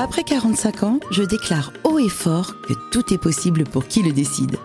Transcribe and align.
Après 0.00 0.22
45 0.22 0.84
ans, 0.84 1.00
je 1.10 1.24
déclare 1.24 1.72
haut 1.82 1.98
et 1.98 2.08
fort 2.08 2.60
que 2.60 2.72
tout 2.92 3.12
est 3.12 3.18
possible 3.18 3.64
pour 3.64 3.88
qui 3.88 4.00
le 4.04 4.12
décide. 4.12 4.56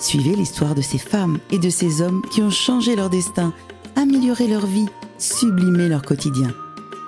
Suivez 0.00 0.34
l'histoire 0.34 0.74
de 0.74 0.82
ces 0.82 0.98
femmes 0.98 1.38
et 1.52 1.60
de 1.60 1.70
ces 1.70 2.02
hommes 2.02 2.22
qui 2.32 2.42
ont 2.42 2.50
changé 2.50 2.96
leur 2.96 3.08
destin, 3.08 3.54
amélioré 3.94 4.48
leur 4.48 4.66
vie, 4.66 4.88
sublimé 5.16 5.88
leur 5.88 6.02
quotidien. 6.02 6.52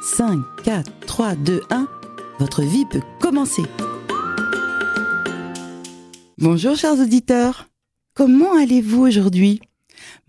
5, 0.00 0.38
4, 0.62 0.92
3, 1.06 1.34
2, 1.34 1.62
1, 1.70 1.88
votre 2.38 2.62
vie 2.62 2.84
peut 2.86 3.02
commencer. 3.20 3.64
Bonjour 6.38 6.76
chers 6.76 7.00
auditeurs, 7.00 7.66
comment 8.14 8.56
allez-vous 8.56 9.02
aujourd'hui? 9.02 9.60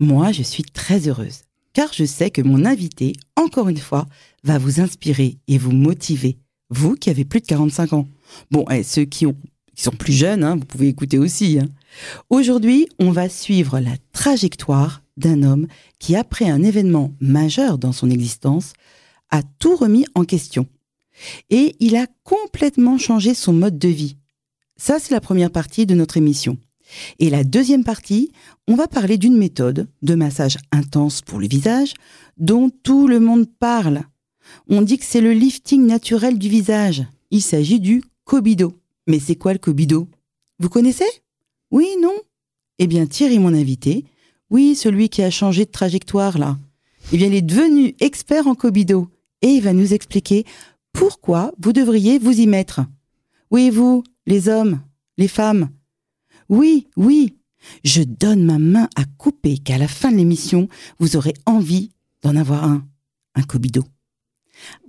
Moi 0.00 0.32
je 0.32 0.42
suis 0.42 0.64
très 0.64 1.06
heureuse, 1.06 1.42
car 1.72 1.92
je 1.92 2.04
sais 2.04 2.30
que 2.30 2.42
mon 2.42 2.64
invité, 2.64 3.12
encore 3.36 3.68
une 3.68 3.78
fois, 3.78 4.06
va 4.42 4.58
vous 4.58 4.80
inspirer 4.80 5.38
et 5.46 5.56
vous 5.56 5.72
motiver, 5.72 6.36
vous 6.70 6.94
qui 6.94 7.10
avez 7.10 7.24
plus 7.24 7.40
de 7.40 7.46
45 7.46 7.92
ans. 7.92 8.08
Bon, 8.50 8.64
et 8.70 8.82
ceux 8.82 9.04
qui, 9.04 9.26
ont, 9.26 9.36
qui 9.74 9.82
sont 9.82 9.92
plus 9.92 10.12
jeunes, 10.12 10.44
hein, 10.44 10.56
vous 10.56 10.64
pouvez 10.64 10.88
écouter 10.88 11.18
aussi. 11.18 11.58
Hein. 11.58 11.68
Aujourd'hui, 12.30 12.88
on 12.98 13.10
va 13.10 13.28
suivre 13.28 13.78
la 13.80 13.96
trajectoire 14.12 15.02
d'un 15.16 15.42
homme 15.42 15.66
qui, 15.98 16.16
après 16.16 16.48
un 16.48 16.62
événement 16.62 17.12
majeur 17.20 17.78
dans 17.78 17.92
son 17.92 18.10
existence, 18.10 18.72
a 19.30 19.42
tout 19.58 19.76
remis 19.76 20.06
en 20.14 20.24
question. 20.24 20.66
Et 21.50 21.76
il 21.80 21.96
a 21.96 22.06
complètement 22.24 22.98
changé 22.98 23.34
son 23.34 23.52
mode 23.52 23.78
de 23.78 23.88
vie. 23.88 24.16
Ça, 24.76 24.98
c'est 24.98 25.14
la 25.14 25.20
première 25.20 25.50
partie 25.50 25.86
de 25.86 25.94
notre 25.94 26.16
émission. 26.16 26.58
Et 27.18 27.30
la 27.30 27.44
deuxième 27.44 27.84
partie, 27.84 28.32
on 28.68 28.74
va 28.74 28.88
parler 28.88 29.16
d'une 29.16 29.36
méthode 29.36 29.88
de 30.02 30.14
massage 30.14 30.58
intense 30.72 31.22
pour 31.22 31.38
le 31.38 31.46
visage 31.46 31.94
dont 32.36 32.70
tout 32.82 33.06
le 33.06 33.20
monde 33.20 33.46
parle. 33.58 34.02
On 34.68 34.82
dit 34.82 34.98
que 34.98 35.04
c'est 35.04 35.20
le 35.20 35.32
lifting 35.32 35.86
naturel 35.86 36.38
du 36.38 36.48
visage. 36.48 37.04
Il 37.30 37.42
s'agit 37.42 37.80
du 37.80 38.02
Kobido. 38.24 38.74
Mais 39.06 39.18
c'est 39.18 39.36
quoi 39.36 39.52
le 39.52 39.58
Kobido? 39.58 40.08
Vous 40.58 40.68
connaissez? 40.68 41.04
Oui, 41.70 41.88
non? 42.00 42.14
Eh 42.78 42.86
bien, 42.86 43.06
Thierry, 43.06 43.38
mon 43.38 43.54
invité, 43.54 44.04
oui, 44.50 44.74
celui 44.74 45.08
qui 45.08 45.22
a 45.22 45.30
changé 45.30 45.64
de 45.64 45.70
trajectoire 45.70 46.38
là, 46.38 46.58
eh 47.12 47.16
bien, 47.16 47.26
il 47.26 47.34
est 47.34 47.42
devenu 47.42 47.94
expert 48.00 48.46
en 48.46 48.54
Kobido 48.54 49.08
et 49.42 49.48
il 49.48 49.62
va 49.62 49.72
nous 49.72 49.92
expliquer 49.92 50.44
pourquoi 50.92 51.52
vous 51.58 51.72
devriez 51.72 52.18
vous 52.18 52.38
y 52.38 52.46
mettre. 52.46 52.80
Oui, 53.50 53.70
vous, 53.70 54.04
les 54.26 54.48
hommes, 54.48 54.80
les 55.18 55.28
femmes? 55.28 55.70
Oui, 56.48 56.88
oui, 56.96 57.34
je 57.84 58.02
donne 58.02 58.44
ma 58.44 58.58
main 58.58 58.88
à 58.96 59.04
couper 59.18 59.58
qu'à 59.58 59.78
la 59.78 59.88
fin 59.88 60.12
de 60.12 60.16
l'émission, 60.16 60.68
vous 60.98 61.16
aurez 61.16 61.34
envie 61.46 61.90
d'en 62.22 62.36
avoir 62.36 62.64
un, 62.64 62.86
un 63.34 63.42
Kobido. 63.42 63.84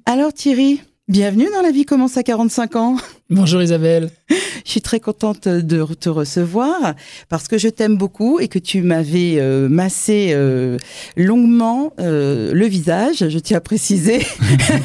Alors 0.06 0.34
Thierry, 0.34 0.82
bienvenue 1.08 1.48
dans 1.52 1.62
La 1.62 1.72
vie 1.72 1.86
commence 1.86 2.18
à 2.18 2.24
45 2.24 2.76
ans. 2.76 2.98
Bonjour 3.30 3.62
Isabelle. 3.62 4.12
Je 4.30 4.72
suis 4.72 4.82
très 4.82 5.00
contente 5.00 5.48
de 5.48 5.86
te 5.94 6.10
recevoir 6.10 6.96
parce 7.30 7.48
que 7.48 7.58
je 7.58 7.70
t'aime 7.70 7.98
beaucoup 7.98 8.40
et 8.40 8.48
que 8.48 8.60
tu 8.60 8.82
m'avais 8.82 9.38
euh, 9.40 9.70
massé 9.70 10.30
euh, 10.32 10.78
longuement 11.16 11.94
euh, 12.00 12.54
le 12.54 12.66
visage, 12.66 13.30
je 13.30 13.40
tiens 13.40 13.58
à 13.58 13.62
préciser, 13.62 14.20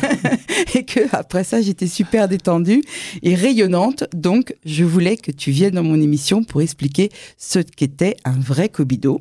et 0.74 0.84
que 0.84 1.00
après 1.12 1.44
ça 1.44 1.62
j'étais 1.62 1.86
super 1.86 2.28
détendue 2.28 2.82
et 3.22 3.34
rayonnante. 3.34 4.04
Donc 4.14 4.54
je 4.64 4.84
voulais 4.84 5.16
que 5.16 5.30
tu 5.30 5.50
viennes 5.50 5.74
dans 5.74 5.82
mon 5.82 6.00
émission 6.00 6.44
pour 6.44 6.62
expliquer 6.62 7.10
ce 7.36 7.58
qu'était 7.58 8.16
un 8.24 8.38
vrai 8.38 8.68
Kobido. 8.68 9.18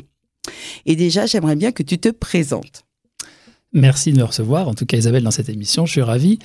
Et 0.86 0.96
déjà 0.96 1.26
j'aimerais 1.26 1.56
bien 1.56 1.72
que 1.72 1.84
tu 1.84 2.00
te 2.00 2.10
présentes. 2.10 2.86
Merci 3.74 4.14
de 4.14 4.18
me 4.18 4.24
recevoir, 4.24 4.68
en 4.68 4.74
tout 4.74 4.86
cas 4.86 4.98
Isabelle, 4.98 5.24
dans 5.24 5.32
cette 5.32 5.50
émission. 5.50 5.86
Je 5.86 5.92
suis 5.92 6.02
ravi. 6.02 6.40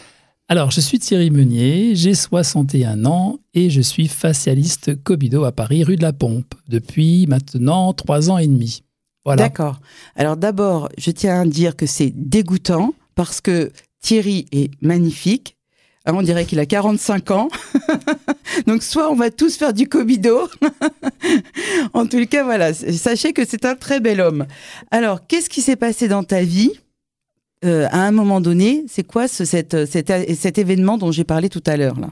Alors, 0.48 0.70
je 0.70 0.80
suis 0.80 0.98
Thierry 0.98 1.30
Meunier, 1.30 1.94
j'ai 1.94 2.14
61 2.14 3.06
ans 3.06 3.38
et 3.54 3.70
je 3.70 3.80
suis 3.80 4.08
facialiste 4.08 5.02
Cobido 5.02 5.44
à 5.44 5.52
Paris, 5.52 5.84
rue 5.84 5.96
de 5.96 6.02
la 6.02 6.12
Pompe, 6.12 6.54
depuis 6.68 7.26
maintenant 7.26 7.94
trois 7.94 8.30
ans 8.30 8.36
et 8.36 8.46
demi. 8.46 8.82
Voilà. 9.24 9.44
D'accord. 9.44 9.80
Alors 10.16 10.36
d'abord, 10.36 10.90
je 10.98 11.10
tiens 11.10 11.40
à 11.40 11.44
dire 11.46 11.76
que 11.76 11.86
c'est 11.86 12.12
dégoûtant 12.14 12.92
parce 13.14 13.40
que 13.40 13.72
Thierry 14.02 14.44
est 14.52 14.70
magnifique. 14.82 15.56
Ah, 16.04 16.12
on 16.12 16.20
dirait 16.20 16.44
qu'il 16.44 16.60
a 16.60 16.66
45 16.66 17.30
ans. 17.30 17.48
Donc 18.66 18.82
soit 18.82 19.10
on 19.10 19.14
va 19.14 19.30
tous 19.30 19.56
faire 19.56 19.72
du 19.72 19.88
Cobido. 19.88 20.50
en 21.94 22.06
tout 22.06 22.26
cas, 22.26 22.44
voilà, 22.44 22.74
sachez 22.74 23.32
que 23.32 23.46
c'est 23.46 23.64
un 23.64 23.76
très 23.76 24.00
bel 24.00 24.20
homme. 24.20 24.44
Alors, 24.90 25.26
qu'est-ce 25.26 25.48
qui 25.48 25.62
s'est 25.62 25.76
passé 25.76 26.06
dans 26.06 26.22
ta 26.22 26.42
vie 26.42 26.72
euh, 27.64 27.86
à 27.90 28.06
un 28.06 28.12
moment 28.12 28.40
donné, 28.40 28.84
c'est 28.88 29.04
quoi 29.04 29.28
ce, 29.28 29.44
cet, 29.44 29.86
cet 29.86 30.58
événement 30.58 30.98
dont 30.98 31.12
j'ai 31.12 31.24
parlé 31.24 31.48
tout 31.48 31.62
à 31.66 31.76
l'heure 31.76 31.98
là? 31.98 32.08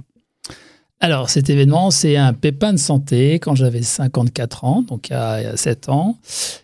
Alors, 1.04 1.30
cet 1.30 1.50
événement, 1.50 1.90
c'est 1.90 2.14
un 2.14 2.32
pépin 2.32 2.72
de 2.72 2.78
santé 2.78 3.40
quand 3.40 3.56
j'avais 3.56 3.82
54 3.82 4.64
ans, 4.64 4.82
donc 4.82 5.08
il 5.08 5.14
y 5.14 5.16
a 5.16 5.56
7 5.56 5.88
ans. 5.88 6.16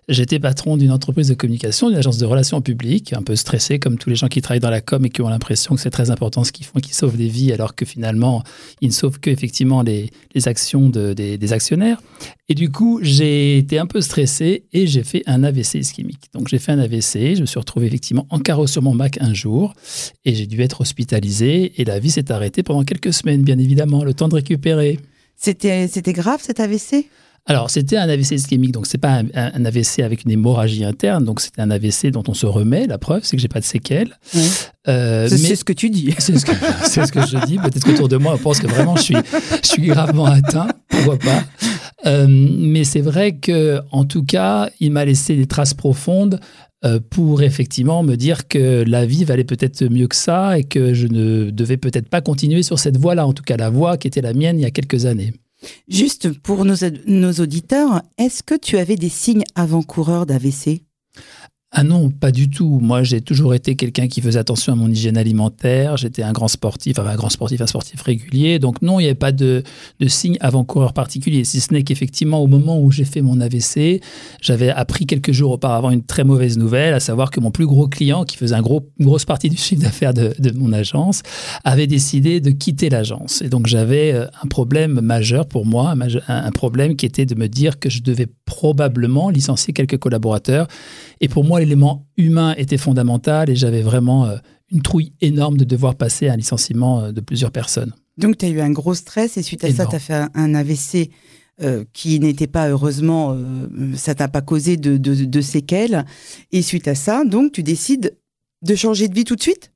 J'étais 0.08 0.38
patron 0.38 0.76
d'une 0.76 0.92
entreprise 0.92 1.26
de 1.26 1.34
communication, 1.34 1.88
d'une 1.88 1.98
agence 1.98 2.18
de 2.18 2.24
relations 2.24 2.60
publiques, 2.60 3.12
un 3.14 3.22
peu 3.22 3.34
stressé 3.34 3.80
comme 3.80 3.98
tous 3.98 4.10
les 4.10 4.14
gens 4.14 4.28
qui 4.28 4.40
travaillent 4.40 4.60
dans 4.60 4.70
la 4.70 4.80
com 4.80 5.04
et 5.04 5.10
qui 5.10 5.22
ont 5.22 5.28
l'impression 5.28 5.74
que 5.74 5.80
c'est 5.80 5.90
très 5.90 6.10
important 6.10 6.44
ce 6.44 6.52
qu'ils 6.52 6.66
font, 6.66 6.78
qu'ils 6.78 6.94
sauvent 6.94 7.16
des 7.16 7.26
vies, 7.26 7.52
alors 7.52 7.74
que 7.74 7.84
finalement, 7.84 8.44
ils 8.80 8.88
ne 8.88 8.92
sauvent 8.92 9.18
que 9.18 9.28
effectivement 9.28 9.82
les, 9.82 10.08
actions 10.46 10.88
de, 10.88 11.14
des, 11.14 11.36
des, 11.36 11.52
actionnaires. 11.52 12.00
Et 12.48 12.54
du 12.54 12.70
coup, 12.70 13.00
j'ai 13.02 13.58
été 13.58 13.80
un 13.80 13.86
peu 13.86 14.00
stressé 14.00 14.66
et 14.72 14.86
j'ai 14.86 15.02
fait 15.02 15.24
un 15.26 15.42
AVC 15.42 15.74
ischémique. 15.80 16.30
Donc, 16.32 16.46
j'ai 16.46 16.60
fait 16.60 16.70
un 16.70 16.78
AVC, 16.78 17.34
je 17.34 17.40
me 17.40 17.46
suis 17.46 17.58
retrouvé 17.58 17.88
effectivement 17.88 18.26
en 18.30 18.38
carreau 18.38 18.68
sur 18.68 18.82
mon 18.82 18.94
bac 18.94 19.18
un 19.20 19.34
jour 19.34 19.74
et 20.24 20.36
j'ai 20.36 20.46
dû 20.46 20.62
être 20.62 20.80
hospitalisé 20.80 21.72
et 21.80 21.84
la 21.84 21.98
vie 21.98 22.12
s'est 22.12 22.30
arrêtée 22.30 22.62
pendant 22.62 22.84
quelques 22.84 23.12
semaines, 23.12 23.42
bien 23.42 23.58
évidemment, 23.58 24.04
le 24.04 24.14
temps 24.14 24.27
de 24.28 24.34
récupérer. 24.34 24.98
C'était, 25.36 25.88
grave 26.12 26.40
cet 26.42 26.60
AVC 26.60 27.06
alors, 27.50 27.70
c'était 27.70 27.96
un 27.96 28.06
AVC 28.10 28.32
ischémique, 28.32 28.72
donc 28.72 28.86
c'est 28.86 28.98
pas 28.98 29.22
un, 29.34 29.64
AVC 29.64 30.00
avec 30.00 30.24
une 30.24 30.32
hémorragie 30.32 30.84
interne, 30.84 31.24
donc 31.24 31.40
c'était 31.40 31.62
un 31.62 31.70
AVC 31.70 32.08
dont 32.10 32.22
on 32.28 32.34
se 32.34 32.44
remet. 32.44 32.86
La 32.86 32.98
preuve, 32.98 33.22
c'est 33.24 33.36
que 33.36 33.40
j'ai 33.40 33.48
pas 33.48 33.60
de 33.60 33.64
séquelles. 33.64 34.18
Euh, 34.86 35.26
c'est 35.30 35.56
ce 35.56 35.64
que 35.64 35.72
tu 35.72 35.88
dis. 35.88 36.14
C'est 36.18 36.38
ce, 36.38 36.40
ce, 36.44 37.10
que 37.10 37.26
je 37.26 37.46
dis. 37.46 37.56
Peut-être 37.56 37.86
qu'autour 37.86 38.08
de 38.08 38.18
moi, 38.18 38.34
on 38.34 38.38
pense 38.38 38.60
que 38.60 38.66
vraiment 38.66 38.96
je 38.96 39.02
suis, 39.02 39.16
je 39.62 39.66
suis 39.66 39.86
gravement 39.86 40.26
atteint. 40.26 40.68
Pourquoi 40.90 41.18
pas? 41.18 41.42
Euh, 42.06 42.26
Mais 42.28 42.84
c'est 42.84 43.00
vrai 43.00 43.36
que, 43.36 43.80
en 43.90 44.04
tout 44.04 44.24
cas, 44.24 44.70
il 44.80 44.92
m'a 44.92 45.04
laissé 45.04 45.36
des 45.36 45.46
traces 45.46 45.74
profondes 45.74 46.40
euh, 46.84 47.00
pour 47.10 47.42
effectivement 47.42 48.04
me 48.04 48.14
dire 48.14 48.46
que 48.46 48.84
la 48.86 49.04
vie 49.04 49.24
valait 49.24 49.44
peut-être 49.44 49.84
mieux 49.86 50.06
que 50.06 50.14
ça 50.14 50.58
et 50.58 50.64
que 50.64 50.94
je 50.94 51.08
ne 51.08 51.50
devais 51.50 51.76
peut-être 51.76 52.08
pas 52.08 52.20
continuer 52.20 52.62
sur 52.62 52.78
cette 52.78 52.98
voie-là, 52.98 53.26
en 53.26 53.32
tout 53.32 53.42
cas 53.42 53.56
la 53.56 53.68
voie 53.68 53.96
qui 53.96 54.06
était 54.06 54.20
la 54.20 54.32
mienne 54.32 54.60
il 54.60 54.62
y 54.62 54.66
a 54.66 54.70
quelques 54.70 55.04
années. 55.06 55.32
Juste 55.88 56.32
pour 56.38 56.64
nos, 56.64 56.76
nos 57.06 57.32
auditeurs, 57.32 58.02
est-ce 58.16 58.44
que 58.44 58.54
tu 58.54 58.78
avais 58.78 58.94
des 58.94 59.08
signes 59.08 59.42
avant-coureurs 59.56 60.24
d'AVC 60.24 60.82
ah 61.70 61.84
non, 61.84 62.08
pas 62.10 62.32
du 62.32 62.48
tout. 62.48 62.78
Moi, 62.80 63.02
j'ai 63.02 63.20
toujours 63.20 63.52
été 63.54 63.76
quelqu'un 63.76 64.08
qui 64.08 64.22
faisait 64.22 64.38
attention 64.38 64.72
à 64.72 64.76
mon 64.76 64.88
hygiène 64.88 65.18
alimentaire. 65.18 65.98
J'étais 65.98 66.22
un 66.22 66.32
grand 66.32 66.48
sportif, 66.48 66.98
enfin 66.98 67.10
un 67.10 67.14
grand 67.14 67.28
sportif, 67.28 67.60
un 67.60 67.66
sportif 67.66 68.00
régulier. 68.00 68.58
Donc 68.58 68.80
non, 68.80 68.98
il 69.00 69.02
n'y 69.02 69.08
avait 69.08 69.14
pas 69.14 69.32
de, 69.32 69.62
de 70.00 70.08
signe 70.08 70.38
avant-coureur 70.40 70.94
particulier, 70.94 71.44
si 71.44 71.60
ce 71.60 71.74
n'est 71.74 71.82
qu'effectivement, 71.82 72.42
au 72.42 72.46
moment 72.46 72.80
où 72.80 72.90
j'ai 72.90 73.04
fait 73.04 73.20
mon 73.20 73.38
AVC, 73.38 74.00
j'avais 74.40 74.70
appris 74.70 75.04
quelques 75.04 75.32
jours 75.32 75.52
auparavant 75.52 75.90
une 75.90 76.02
très 76.02 76.24
mauvaise 76.24 76.56
nouvelle, 76.56 76.94
à 76.94 77.00
savoir 77.00 77.30
que 77.30 77.38
mon 77.38 77.50
plus 77.50 77.66
gros 77.66 77.86
client, 77.86 78.24
qui 78.24 78.38
faisait 78.38 78.54
un 78.54 78.62
une 78.98 79.06
grosse 79.06 79.24
partie 79.24 79.48
du 79.50 79.56
chiffre 79.56 79.82
d'affaires 79.82 80.14
de, 80.14 80.34
de, 80.38 80.50
mon 80.52 80.72
agence, 80.72 81.22
avait 81.64 81.86
décidé 81.86 82.40
de 82.40 82.50
quitter 82.50 82.88
l'agence. 82.88 83.42
Et 83.42 83.48
donc 83.48 83.66
j'avais 83.66 84.12
euh, 84.12 84.26
un 84.42 84.48
problème 84.48 85.00
majeur 85.00 85.46
pour 85.46 85.66
moi, 85.66 85.94
un 86.28 86.50
problème 86.50 86.96
qui 86.96 87.06
était 87.06 87.26
de 87.26 87.34
me 87.34 87.46
dire 87.48 87.78
que 87.78 87.90
je 87.90 88.02
devais 88.02 88.26
probablement 88.46 89.30
licencier 89.30 89.72
quelques 89.72 89.98
collaborateurs. 89.98 90.66
Et 91.20 91.28
pour 91.28 91.44
moi, 91.44 91.57
l'élément 91.58 92.06
humain 92.16 92.54
était 92.56 92.78
fondamental 92.78 93.50
et 93.50 93.56
j'avais 93.56 93.82
vraiment 93.82 94.26
euh, 94.26 94.36
une 94.70 94.82
trouille 94.82 95.12
énorme 95.20 95.56
de 95.56 95.64
devoir 95.64 95.94
passer 95.94 96.28
à 96.28 96.34
un 96.34 96.36
licenciement 96.36 97.00
euh, 97.00 97.12
de 97.12 97.20
plusieurs 97.20 97.50
personnes. 97.50 97.94
Donc, 98.16 98.38
tu 98.38 98.46
as 98.46 98.48
eu 98.48 98.60
un 98.60 98.70
gros 98.70 98.94
stress 98.94 99.36
et 99.36 99.42
suite 99.42 99.64
à 99.64 99.72
ça, 99.72 99.86
tu 99.86 99.94
as 99.94 100.00
fait 100.00 100.26
un, 100.34 100.54
AVC 100.54 101.10
euh, 101.62 101.84
qui 101.92 102.18
n'était 102.18 102.48
pas, 102.48 102.68
heureusement, 102.68 103.36
ça 103.94 104.16
t'a 104.16 104.26
pas 104.26 104.40
causé 104.40 104.76
de, 104.76 104.96
de, 104.96 105.40
séquelles. 105.40 106.04
Et 106.50 106.62
suite 106.62 106.88
à 106.88 106.96
ça, 106.96 107.24
donc, 107.24 107.52
tu 107.52 107.62
décides 107.62 108.16
de 108.62 108.74
changer 108.74 109.06
de 109.06 109.14
vie 109.14 109.22
tout 109.22 109.36
de 109.36 109.42
suite? 109.42 109.70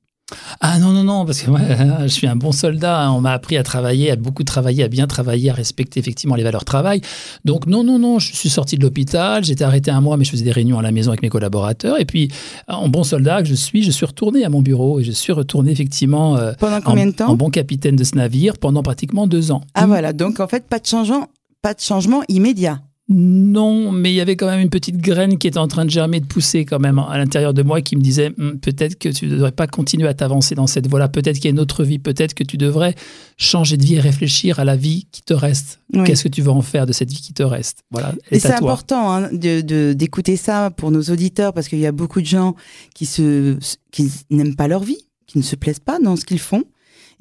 Ah 0.60 0.78
non, 0.78 0.92
non, 0.92 1.04
non, 1.04 1.24
parce 1.24 1.42
que 1.42 1.50
moi, 1.50 1.60
je 2.02 2.08
suis 2.08 2.26
un 2.26 2.36
bon 2.36 2.52
soldat. 2.52 3.02
Hein. 3.02 3.12
On 3.12 3.20
m'a 3.20 3.32
appris 3.32 3.56
à 3.56 3.62
travailler, 3.62 4.10
à 4.10 4.16
beaucoup 4.16 4.44
travailler, 4.44 4.84
à 4.84 4.88
bien 4.88 5.06
travailler, 5.06 5.50
à 5.50 5.54
respecter 5.54 6.00
effectivement 6.00 6.34
les 6.34 6.44
valeurs 6.44 6.60
de 6.60 6.66
travail. 6.66 7.00
Donc 7.44 7.66
non, 7.66 7.84
non, 7.84 7.98
non, 7.98 8.18
je 8.18 8.34
suis 8.34 8.48
sorti 8.48 8.76
de 8.76 8.82
l'hôpital, 8.82 9.44
j'étais 9.44 9.64
arrêté 9.64 9.90
un 9.90 10.00
mois, 10.00 10.16
mais 10.16 10.24
je 10.24 10.30
faisais 10.30 10.44
des 10.44 10.52
réunions 10.52 10.78
à 10.78 10.82
la 10.82 10.92
maison 10.92 11.10
avec 11.10 11.22
mes 11.22 11.28
collaborateurs. 11.28 12.00
Et 12.00 12.04
puis, 12.04 12.30
en 12.68 12.88
bon 12.88 13.04
soldat 13.04 13.42
que 13.42 13.48
je 13.48 13.54
suis, 13.54 13.82
je 13.82 13.90
suis 13.90 14.06
retourné 14.06 14.44
à 14.44 14.48
mon 14.48 14.62
bureau 14.62 15.00
et 15.00 15.04
je 15.04 15.12
suis 15.12 15.32
retourné 15.32 15.70
effectivement... 15.70 16.36
Euh, 16.36 16.52
pendant 16.58 16.80
combien 16.80 17.04
en, 17.04 17.10
de 17.10 17.12
temps 17.12 17.28
En 17.28 17.36
bon 17.36 17.50
capitaine 17.50 17.96
de 17.96 18.04
ce 18.04 18.16
navire 18.16 18.58
pendant 18.58 18.82
pratiquement 18.82 19.26
deux 19.26 19.52
ans. 19.52 19.62
Ah 19.74 19.86
voilà, 19.86 20.12
donc 20.12 20.40
en 20.40 20.48
fait, 20.48 20.66
pas 20.66 20.78
de 20.78 20.86
changement, 20.86 21.28
pas 21.62 21.74
de 21.74 21.80
changement 21.80 22.22
immédiat. 22.28 22.80
Non, 23.12 23.92
mais 23.92 24.10
il 24.10 24.14
y 24.14 24.20
avait 24.20 24.36
quand 24.36 24.46
même 24.46 24.60
une 24.60 24.70
petite 24.70 24.96
graine 24.96 25.38
qui 25.38 25.46
était 25.46 25.58
en 25.58 25.68
train 25.68 25.84
de 25.84 25.90
germer, 25.90 26.20
de 26.20 26.26
pousser 26.26 26.64
quand 26.64 26.78
même 26.80 26.98
à 26.98 27.18
l'intérieur 27.18 27.52
de 27.54 27.62
moi 27.62 27.80
qui 27.82 27.96
me 27.96 28.00
disait 28.00 28.32
Hum, 28.38 28.58
peut-être 28.58 28.98
que 28.98 29.08
tu 29.10 29.26
ne 29.26 29.32
devrais 29.34 29.52
pas 29.52 29.66
continuer 29.66 30.08
à 30.08 30.14
t'avancer 30.14 30.54
dans 30.54 30.66
cette 30.66 30.88
voie-là, 30.88 31.08
peut-être 31.08 31.36
qu'il 31.36 31.44
y 31.44 31.48
a 31.48 31.50
une 31.50 31.60
autre 31.60 31.84
vie, 31.84 31.98
peut-être 31.98 32.34
que 32.34 32.44
tu 32.44 32.56
devrais 32.56 32.94
changer 33.36 33.76
de 33.76 33.84
vie 33.84 33.94
et 33.96 34.00
réfléchir 34.00 34.58
à 34.60 34.64
la 34.64 34.76
vie 34.76 35.06
qui 35.12 35.22
te 35.22 35.34
reste. 35.34 35.80
Oui. 35.92 36.04
Qu'est-ce 36.04 36.24
que 36.24 36.28
tu 36.28 36.42
veux 36.42 36.50
en 36.50 36.62
faire 36.62 36.86
de 36.86 36.92
cette 36.92 37.10
vie 37.10 37.20
qui 37.20 37.32
te 37.34 37.42
reste? 37.42 37.80
Voilà, 37.90 38.14
Et 38.30 38.36
est 38.36 38.40
c'est 38.40 38.52
important 38.52 39.12
hein, 39.12 39.28
de- 39.32 39.60
de- 39.60 39.92
d'écouter 39.92 40.36
ça 40.36 40.70
pour 40.70 40.90
nos 40.90 41.02
auditeurs 41.02 41.52
parce 41.52 41.68
qu'il 41.68 41.78
y 41.80 41.86
a 41.86 41.92
beaucoup 41.92 42.20
de 42.20 42.26
gens 42.26 42.54
qui, 42.94 43.06
se, 43.06 43.56
qui 43.90 44.10
n'aiment 44.30 44.56
pas 44.56 44.68
leur 44.68 44.82
vie, 44.82 44.98
qui 45.26 45.38
ne 45.38 45.42
se 45.42 45.56
plaisent 45.56 45.80
pas 45.80 45.98
dans 45.98 46.16
ce 46.16 46.24
qu'ils 46.24 46.38
font. 46.38 46.64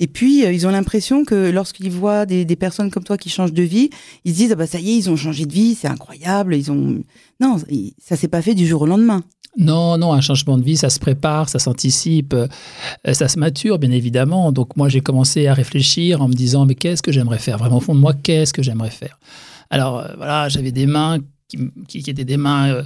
Et 0.01 0.07
puis, 0.07 0.44
euh, 0.44 0.51
ils 0.51 0.65
ont 0.65 0.71
l'impression 0.71 1.24
que 1.24 1.51
lorsqu'ils 1.51 1.92
voient 1.92 2.25
des, 2.25 2.56
personnes 2.56 2.89
comme 2.89 3.03
toi 3.03 3.18
qui 3.18 3.30
changent 3.30 3.53
de 3.53 3.62
vie, 3.62 3.92
ils 4.25 4.31
se 4.33 4.38
disent 4.38 4.51
ah 4.51 4.56
bah 4.56 4.65
ça 4.65 4.80
y 4.80 4.89
est, 4.89 4.98
ils 4.98 5.09
ont 5.12 5.15
changé 5.15 5.45
de 5.45 5.53
vie, 5.53 5.75
c'est 5.75 5.88
incroyable. 5.88 6.56
Ils 6.56 6.71
ont 6.71 7.03
non, 7.39 7.57
ça 8.00 8.15
s'est 8.15 8.27
pas 8.27 8.42
fait 8.42 8.56
du 8.56 8.65
jour 8.65 8.81
au 8.81 8.86
lendemain. 8.88 9.24
Non, 9.57 10.00
non, 10.00 10.12
un 10.13 10.21
changement 10.21 10.57
de 10.57 10.63
vie, 10.63 10.75
ça 10.75 10.89
se 10.89 11.00
prépare, 11.00 11.50
ça 11.50 11.59
s'anticipe, 11.59 12.33
euh, 12.33 12.48
ça 13.13 13.27
se 13.27 13.38
mature, 13.38 13.77
bien 13.77 13.92
évidemment. 13.92 14.51
Donc 14.51 14.75
moi, 14.75 14.89
j'ai 14.89 15.01
commencé 15.01 15.45
à 15.45 15.53
réfléchir 15.53 16.21
en 16.24 16.27
me 16.27 16.33
disant, 16.33 16.65
mais 16.65 16.74
qu'est-ce 16.74 17.03
que 17.03 17.12
j'aimerais 17.12 17.38
faire? 17.38 17.59
Vraiment 17.59 17.77
au 17.77 17.81
fond 17.81 17.94
de 17.94 18.00
moi, 18.00 18.13
qu'est-ce 18.13 18.53
que 18.53 18.63
j'aimerais 18.63 18.89
faire? 18.89 19.19
Alors 19.69 20.00
euh, 20.00 20.13
voilà, 20.18 20.50
j'avais 20.50 20.71
des 20.71 20.88
mains 20.88 21.19
qui- 21.48 22.01
qui 22.01 22.09
étaient 22.09 22.25
des 22.25 22.38
mains 22.38 22.83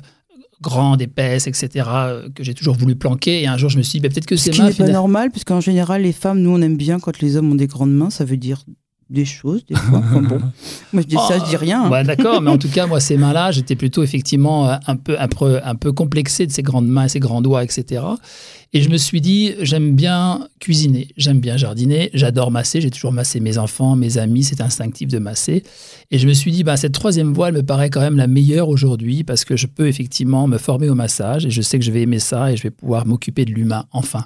grandes, 0.61 1.01
épaisses, 1.01 1.47
etc., 1.47 1.87
euh, 1.87 2.29
que 2.33 2.43
j'ai 2.43 2.53
toujours 2.53 2.75
voulu 2.75 2.95
planquer. 2.95 3.41
Et 3.41 3.47
un 3.47 3.57
jour, 3.57 3.69
je 3.69 3.77
me 3.77 3.83
suis 3.83 3.99
dit, 3.99 3.99
bah, 4.01 4.09
peut-être 4.09 4.25
que 4.25 4.35
Ce 4.35 4.45
ces 4.45 4.51
qui 4.51 4.61
n'est 4.61 4.73
pas 4.73 4.87
normal, 4.87 5.31
puisqu'en 5.31 5.61
général, 5.61 6.03
les 6.03 6.13
femmes, 6.13 6.39
nous, 6.39 6.51
on 6.51 6.61
aime 6.61 6.77
bien 6.77 6.99
quand 6.99 7.19
les 7.19 7.35
hommes 7.35 7.51
ont 7.51 7.55
des 7.55 7.67
grandes 7.67 7.93
mains. 7.93 8.09
Ça 8.09 8.25
veut 8.25 8.37
dire 8.37 8.63
des 9.09 9.25
choses, 9.25 9.65
des 9.65 9.75
fois. 9.75 9.99
Enfin, 9.99 10.21
bon, 10.21 10.39
moi, 10.93 11.01
je 11.01 11.07
dis 11.07 11.15
ça, 11.15 11.37
je 11.39 11.45
dis 11.49 11.55
rien. 11.57 11.83
hein. 11.91 12.03
D'accord, 12.03 12.41
mais 12.41 12.49
en 12.51 12.57
tout 12.57 12.69
cas, 12.69 12.87
moi, 12.87 12.99
ces 12.99 13.17
mains-là, 13.17 13.51
j'étais 13.51 13.75
plutôt 13.75 14.03
effectivement 14.03 14.69
euh, 14.69 14.75
un 14.87 14.95
peu, 14.95 15.19
un, 15.19 15.27
peu, 15.27 15.59
un 15.63 15.75
peu 15.75 15.91
complexé 15.91 16.47
de 16.47 16.51
ces 16.51 16.63
grandes 16.63 16.87
mains, 16.87 17.07
ces 17.07 17.19
grands 17.19 17.41
doigts, 17.41 17.63
etc. 17.63 18.03
Et 18.73 18.81
je 18.81 18.89
me 18.89 18.97
suis 18.97 19.21
dit, 19.21 19.53
j'aime 19.61 19.95
bien 19.95 20.47
cuisiner, 20.59 21.07
j'aime 21.15 21.39
bien 21.39 21.55
jardiner, 21.55 22.09
j'adore 22.13 22.51
masser, 22.51 22.81
j'ai 22.81 22.89
toujours 22.91 23.13
massé 23.13 23.39
mes 23.39 23.57
enfants, 23.57 23.95
mes 23.95 24.17
amis, 24.17 24.43
c'est 24.43 24.59
instinctif 24.59 25.07
de 25.07 25.19
masser. 25.19 25.63
Et 26.11 26.17
je 26.17 26.27
me 26.27 26.33
suis 26.33 26.51
dit, 26.51 26.63
bah, 26.63 26.75
cette 26.75 26.91
troisième 26.93 27.33
voie, 27.33 27.49
elle 27.49 27.55
me 27.55 27.63
paraît 27.63 27.89
quand 27.89 28.01
même 28.01 28.17
la 28.17 28.27
meilleure 28.27 28.67
aujourd'hui 28.69 29.23
parce 29.23 29.45
que 29.45 29.55
je 29.55 29.67
peux 29.67 29.87
effectivement 29.87 30.47
me 30.47 30.57
former 30.57 30.89
au 30.89 30.95
massage 30.95 31.45
et 31.45 31.51
je 31.51 31.61
sais 31.61 31.79
que 31.79 31.85
je 31.85 31.91
vais 31.91 32.01
aimer 32.01 32.19
ça 32.19 32.51
et 32.51 32.57
je 32.57 32.63
vais 32.63 32.71
pouvoir 32.71 33.05
m'occuper 33.05 33.45
de 33.45 33.51
l'humain, 33.51 33.85
enfin. 33.91 34.25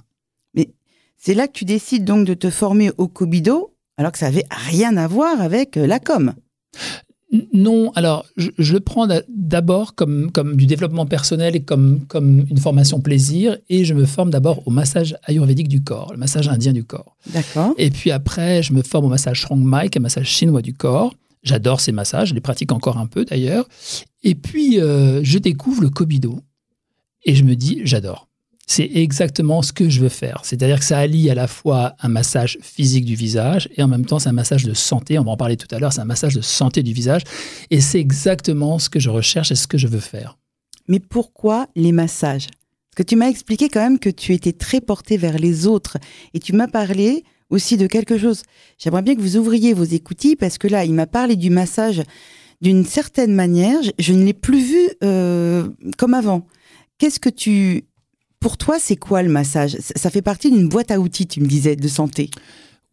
C'est 1.21 1.33
là 1.33 1.47
que 1.47 1.51
tu 1.51 1.65
décides 1.65 2.05
donc 2.05 2.25
de 2.25 2.33
te 2.33 2.49
former 2.49 2.91
au 2.97 3.09
Kobido, 3.09 3.75
alors 3.99 4.11
que 4.13 4.17
ça 4.17 4.27
avait 4.27 4.45
rien 4.49 4.97
à 4.97 5.07
voir 5.07 5.39
avec 5.41 5.75
euh, 5.77 5.85
la 5.85 5.99
com. 5.99 6.33
Non, 7.53 7.91
alors 7.93 8.25
je, 8.37 8.49
je 8.57 8.73
le 8.73 8.79
prends 8.79 9.05
d'a- 9.05 9.21
d'abord 9.27 9.93
comme, 9.93 10.31
comme 10.31 10.55
du 10.55 10.65
développement 10.65 11.05
personnel 11.05 11.55
et 11.55 11.59
comme, 11.59 12.05
comme 12.07 12.45
une 12.49 12.57
formation 12.57 13.01
plaisir 13.01 13.55
et 13.69 13.85
je 13.85 13.93
me 13.93 14.05
forme 14.05 14.31
d'abord 14.31 14.67
au 14.67 14.71
massage 14.71 15.15
ayurvédique 15.25 15.67
du 15.67 15.83
corps, 15.83 16.11
le 16.11 16.17
massage 16.17 16.47
indien 16.49 16.73
du 16.73 16.83
corps. 16.83 17.15
D'accord. 17.27 17.75
Et 17.77 17.91
puis 17.91 18.09
après, 18.09 18.63
je 18.63 18.73
me 18.73 18.81
forme 18.81 19.05
au 19.05 19.09
massage 19.09 19.41
Shrong 19.41 19.61
Mai, 19.63 19.89
qui 19.89 19.97
est 19.97 20.01
un 20.01 20.03
massage 20.03 20.27
chinois 20.27 20.63
du 20.63 20.73
corps. 20.73 21.13
J'adore 21.43 21.81
ces 21.81 21.91
massages, 21.91 22.29
je 22.29 22.33
les 22.33 22.41
pratique 22.41 22.71
encore 22.71 22.97
un 22.97 23.05
peu 23.05 23.25
d'ailleurs. 23.25 23.67
Et 24.23 24.33
puis, 24.33 24.79
euh, 24.79 25.19
je 25.23 25.37
découvre 25.37 25.81
le 25.83 25.89
Kobido 25.89 26.39
et 27.25 27.35
je 27.35 27.43
me 27.43 27.55
dis, 27.55 27.81
j'adore. 27.83 28.28
C'est 28.71 28.91
exactement 28.93 29.63
ce 29.63 29.73
que 29.73 29.89
je 29.89 29.99
veux 29.99 30.09
faire. 30.09 30.41
C'est-à-dire 30.43 30.77
que 30.77 30.85
ça 30.85 30.99
allie 30.99 31.31
à 31.31 31.33
la 31.33 31.47
fois 31.47 31.95
un 32.01 32.07
massage 32.07 32.59
physique 32.61 33.03
du 33.03 33.15
visage 33.15 33.67
et 33.75 33.81
en 33.81 33.87
même 33.87 34.05
temps, 34.05 34.19
c'est 34.19 34.29
un 34.29 34.31
massage 34.33 34.63
de 34.63 34.75
santé. 34.75 35.17
On 35.17 35.23
va 35.23 35.31
en 35.31 35.37
parler 35.37 35.57
tout 35.57 35.67
à 35.73 35.79
l'heure. 35.79 35.91
C'est 35.91 36.01
un 36.01 36.05
massage 36.05 36.35
de 36.35 36.41
santé 36.41 36.83
du 36.83 36.93
visage. 36.93 37.23
Et 37.71 37.81
c'est 37.81 37.99
exactement 37.99 38.77
ce 38.77 38.87
que 38.87 38.99
je 38.99 39.09
recherche 39.09 39.51
et 39.51 39.55
ce 39.55 39.65
que 39.65 39.79
je 39.79 39.87
veux 39.87 39.99
faire. 39.99 40.37
Mais 40.87 40.99
pourquoi 40.99 41.67
les 41.75 41.91
massages? 41.91 42.45
Parce 42.45 42.97
que 42.97 43.01
tu 43.01 43.15
m'as 43.15 43.29
expliqué 43.29 43.69
quand 43.69 43.81
même 43.81 43.97
que 43.97 44.11
tu 44.11 44.35
étais 44.35 44.53
très 44.53 44.81
porté 44.81 45.17
vers 45.17 45.39
les 45.39 45.65
autres. 45.65 45.97
Et 46.35 46.39
tu 46.39 46.53
m'as 46.53 46.67
parlé 46.67 47.23
aussi 47.49 47.75
de 47.75 47.87
quelque 47.87 48.19
chose. 48.19 48.43
J'aimerais 48.77 49.01
bien 49.01 49.15
que 49.15 49.21
vous 49.21 49.35
ouvriez 49.35 49.73
vos 49.73 49.83
écoutilles 49.83 50.35
parce 50.35 50.59
que 50.59 50.67
là, 50.67 50.85
il 50.85 50.93
m'a 50.93 51.07
parlé 51.07 51.35
du 51.35 51.49
massage 51.49 52.03
d'une 52.61 52.85
certaine 52.85 53.33
manière. 53.33 53.79
Je, 53.97 54.13
ne 54.13 54.23
l'ai 54.23 54.33
plus 54.33 54.61
vu 54.61 54.89
euh, 55.03 55.67
comme 55.97 56.13
avant. 56.13 56.45
Qu'est-ce 56.99 57.19
que 57.19 57.29
tu... 57.29 57.85
Pour 58.39 58.57
toi, 58.57 58.77
c'est 58.79 58.95
quoi 58.95 59.21
le 59.21 59.29
massage? 59.29 59.75
Ça, 59.79 60.09
fait 60.09 60.21
partie 60.21 60.49
d'une 60.49 60.69
boîte 60.69 60.91
à 60.91 60.99
outils, 60.99 61.27
tu 61.27 61.41
me 61.41 61.45
disais, 61.47 61.75
de 61.75 61.87
santé. 61.87 62.29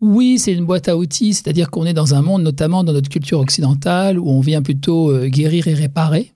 Oui, 0.01 0.39
c'est 0.39 0.53
une 0.53 0.67
boîte 0.67 0.89
à 0.89 0.97
outils, 0.97 1.35
c'est-à-dire 1.35 1.71
qu'on 1.71 1.87
est 1.87 1.95
dans 1.95 2.15
un 2.15 2.23
monde, 2.23 2.43
notamment 2.43 2.83
dans 2.85 2.93
notre 2.93 3.09
culture 3.09 3.39
occidentale, 3.39 4.19
où 4.19 4.29
on 4.29 4.41
vient 4.41 4.61
plutôt 4.63 5.11
euh, 5.11 5.29
guérir 5.29 5.69
et 5.69 5.75
réparer. 5.75 6.33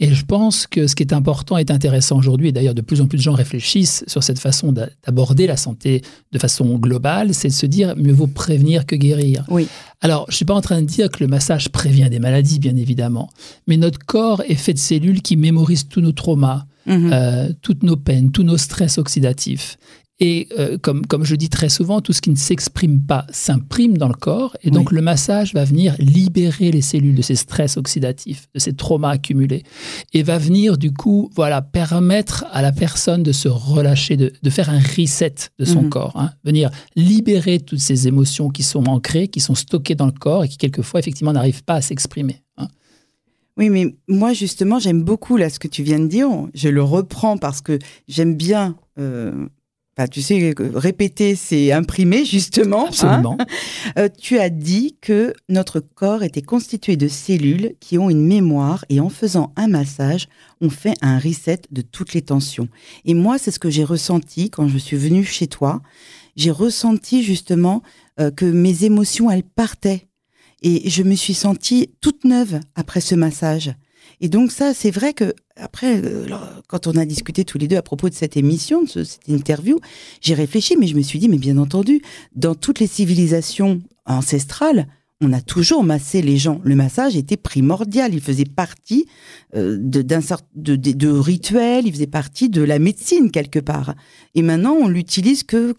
Et 0.00 0.12
je 0.12 0.24
pense 0.24 0.66
que 0.66 0.86
ce 0.88 0.94
qui 0.96 1.04
est 1.04 1.12
important 1.12 1.56
et 1.56 1.64
intéressant 1.70 2.18
aujourd'hui, 2.18 2.48
et 2.48 2.52
d'ailleurs 2.52 2.74
de 2.74 2.80
plus 2.82 3.00
en 3.00 3.06
plus 3.06 3.16
de 3.18 3.22
gens 3.22 3.32
réfléchissent 3.32 4.04
sur 4.08 4.22
cette 4.24 4.40
façon 4.40 4.72
d'a- 4.72 4.88
d'aborder 5.06 5.46
la 5.46 5.56
santé 5.56 6.02
de 6.32 6.38
façon 6.38 6.78
globale, 6.78 7.32
c'est 7.32 7.48
de 7.48 7.52
se 7.52 7.64
dire 7.66 7.94
mieux 7.96 8.12
vaut 8.12 8.26
prévenir 8.26 8.86
que 8.86 8.96
guérir. 8.96 9.44
Oui. 9.48 9.68
Alors, 10.00 10.26
je 10.28 10.32
ne 10.32 10.36
suis 10.36 10.44
pas 10.44 10.54
en 10.54 10.60
train 10.60 10.82
de 10.82 10.86
dire 10.86 11.08
que 11.10 11.22
le 11.22 11.28
massage 11.28 11.68
prévient 11.70 12.10
des 12.10 12.18
maladies, 12.18 12.58
bien 12.58 12.76
évidemment, 12.76 13.30
mais 13.68 13.76
notre 13.76 14.00
corps 14.00 14.42
est 14.48 14.56
fait 14.56 14.74
de 14.74 14.78
cellules 14.78 15.22
qui 15.22 15.36
mémorisent 15.36 15.88
tous 15.88 16.00
nos 16.00 16.12
traumas, 16.12 16.66
Mhm. 16.86 17.10
euh, 17.12 17.48
toutes 17.62 17.82
nos 17.82 17.96
peines, 17.96 18.30
tous 18.30 18.42
nos 18.42 18.56
stress 18.58 18.98
oxydatifs. 18.98 19.76
Et 20.20 20.48
euh, 20.60 20.78
comme, 20.78 21.04
comme 21.04 21.24
je 21.24 21.34
dis 21.34 21.48
très 21.48 21.68
souvent, 21.68 22.00
tout 22.00 22.12
ce 22.12 22.22
qui 22.22 22.30
ne 22.30 22.36
s'exprime 22.36 23.02
pas 23.02 23.26
s'imprime 23.32 23.98
dans 23.98 24.06
le 24.06 24.14
corps. 24.14 24.56
Et 24.62 24.70
donc, 24.70 24.92
le 24.92 25.02
massage 25.02 25.52
va 25.54 25.64
venir 25.64 25.96
libérer 25.98 26.70
les 26.70 26.82
cellules 26.82 27.16
de 27.16 27.20
ces 27.22 27.34
stress 27.34 27.76
oxydatifs, 27.76 28.46
de 28.54 28.60
ces 28.60 28.74
traumas 28.74 29.10
accumulés. 29.10 29.64
Et 30.12 30.22
va 30.22 30.38
venir, 30.38 30.78
du 30.78 30.92
coup, 30.92 31.30
voilà, 31.34 31.62
permettre 31.62 32.44
à 32.52 32.62
la 32.62 32.70
personne 32.70 33.24
de 33.24 33.32
se 33.32 33.48
relâcher, 33.48 34.16
de, 34.16 34.32
de 34.40 34.50
faire 34.50 34.70
un 34.70 34.78
reset 34.78 35.34
de 35.58 35.64
son 35.64 35.82
Mhm. 35.82 35.88
corps. 35.88 36.12
hein. 36.14 36.30
venir 36.44 36.70
libérer 36.94 37.58
toutes 37.58 37.80
ces 37.80 38.06
émotions 38.06 38.50
qui 38.50 38.62
sont 38.62 38.84
ancrées, 38.86 39.26
qui 39.26 39.40
sont 39.40 39.56
stockées 39.56 39.96
dans 39.96 40.06
le 40.06 40.12
corps 40.12 40.44
et 40.44 40.48
qui, 40.48 40.58
quelquefois, 40.58 41.00
effectivement, 41.00 41.32
n'arrivent 41.32 41.64
pas 41.64 41.74
à 41.74 41.80
s'exprimer. 41.80 42.40
hein. 42.56 42.68
Oui, 43.56 43.68
mais 43.70 43.94
moi, 44.08 44.32
justement, 44.32 44.78
j'aime 44.78 45.02
beaucoup 45.02 45.36
là 45.36 45.48
ce 45.48 45.58
que 45.58 45.68
tu 45.68 45.82
viens 45.82 46.00
de 46.00 46.06
dire. 46.06 46.28
Je 46.54 46.68
le 46.68 46.82
reprends 46.82 47.36
parce 47.38 47.60
que 47.60 47.78
j'aime 48.08 48.34
bien. 48.34 48.76
euh, 48.98 49.46
enfin, 49.96 50.08
tu 50.08 50.22
sais, 50.22 50.52
répéter, 50.74 51.36
c'est 51.36 51.70
imprimer, 51.70 52.24
justement. 52.24 52.86
hein. 52.86 52.88
Absolument. 52.88 53.38
Euh, 53.96 54.08
tu 54.18 54.38
as 54.40 54.50
dit 54.50 54.96
que 55.00 55.32
notre 55.48 55.78
corps 55.78 56.24
était 56.24 56.42
constitué 56.42 56.96
de 56.96 57.06
cellules 57.06 57.74
qui 57.78 57.96
ont 57.96 58.10
une 58.10 58.26
mémoire 58.26 58.84
et 58.88 58.98
en 58.98 59.08
faisant 59.08 59.52
un 59.54 59.68
massage, 59.68 60.26
on 60.60 60.68
fait 60.68 60.94
un 61.00 61.18
reset 61.20 61.60
de 61.70 61.82
toutes 61.82 62.12
les 62.12 62.22
tensions. 62.22 62.68
Et 63.04 63.14
moi, 63.14 63.38
c'est 63.38 63.52
ce 63.52 63.60
que 63.60 63.70
j'ai 63.70 63.84
ressenti 63.84 64.50
quand 64.50 64.66
je 64.66 64.78
suis 64.78 64.96
venue 64.96 65.22
chez 65.24 65.46
toi. 65.46 65.80
J'ai 66.34 66.50
ressenti 66.50 67.22
justement 67.22 67.82
euh, 68.18 68.32
que 68.32 68.46
mes 68.46 68.82
émotions, 68.84 69.30
elles 69.30 69.44
partaient. 69.44 70.08
Et 70.64 70.88
je 70.90 71.02
me 71.04 71.14
suis 71.14 71.34
sentie 71.34 71.90
toute 72.00 72.24
neuve 72.24 72.58
après 72.74 73.00
ce 73.00 73.14
massage. 73.14 73.72
Et 74.20 74.28
donc 74.28 74.50
ça, 74.50 74.74
c'est 74.74 74.90
vrai 74.90 75.12
que 75.12 75.34
après, 75.56 76.00
euh, 76.02 76.26
quand 76.68 76.86
on 76.86 76.96
a 76.96 77.04
discuté 77.04 77.44
tous 77.44 77.58
les 77.58 77.68
deux 77.68 77.76
à 77.76 77.82
propos 77.82 78.08
de 78.08 78.14
cette 78.14 78.36
émission, 78.36 78.82
de 78.82 78.88
ce- 78.88 79.04
cette 79.04 79.28
interview, 79.28 79.78
j'ai 80.20 80.34
réfléchi, 80.34 80.76
mais 80.78 80.86
je 80.86 80.96
me 80.96 81.02
suis 81.02 81.18
dit, 81.18 81.28
mais 81.28 81.38
bien 81.38 81.58
entendu, 81.58 82.00
dans 82.34 82.54
toutes 82.54 82.80
les 82.80 82.86
civilisations 82.86 83.80
ancestrales, 84.06 84.88
on 85.20 85.32
a 85.32 85.40
toujours 85.40 85.84
massé 85.84 86.22
les 86.22 86.36
gens. 86.38 86.60
Le 86.64 86.74
massage 86.74 87.16
était 87.16 87.36
primordial. 87.36 88.12
Il 88.14 88.20
faisait 88.20 88.44
partie 88.44 89.06
euh, 89.54 89.78
d'un 89.80 90.20
de, 90.54 90.76
de, 90.76 90.92
de 90.92 91.08
rituels, 91.08 91.86
il 91.86 91.92
faisait 91.92 92.06
partie 92.06 92.48
de 92.48 92.62
la 92.62 92.78
médecine 92.78 93.30
quelque 93.30 93.60
part. 93.60 93.94
Et 94.34 94.42
maintenant, 94.42 94.74
on 94.74 94.88
l'utilise 94.88 95.42
que 95.44 95.74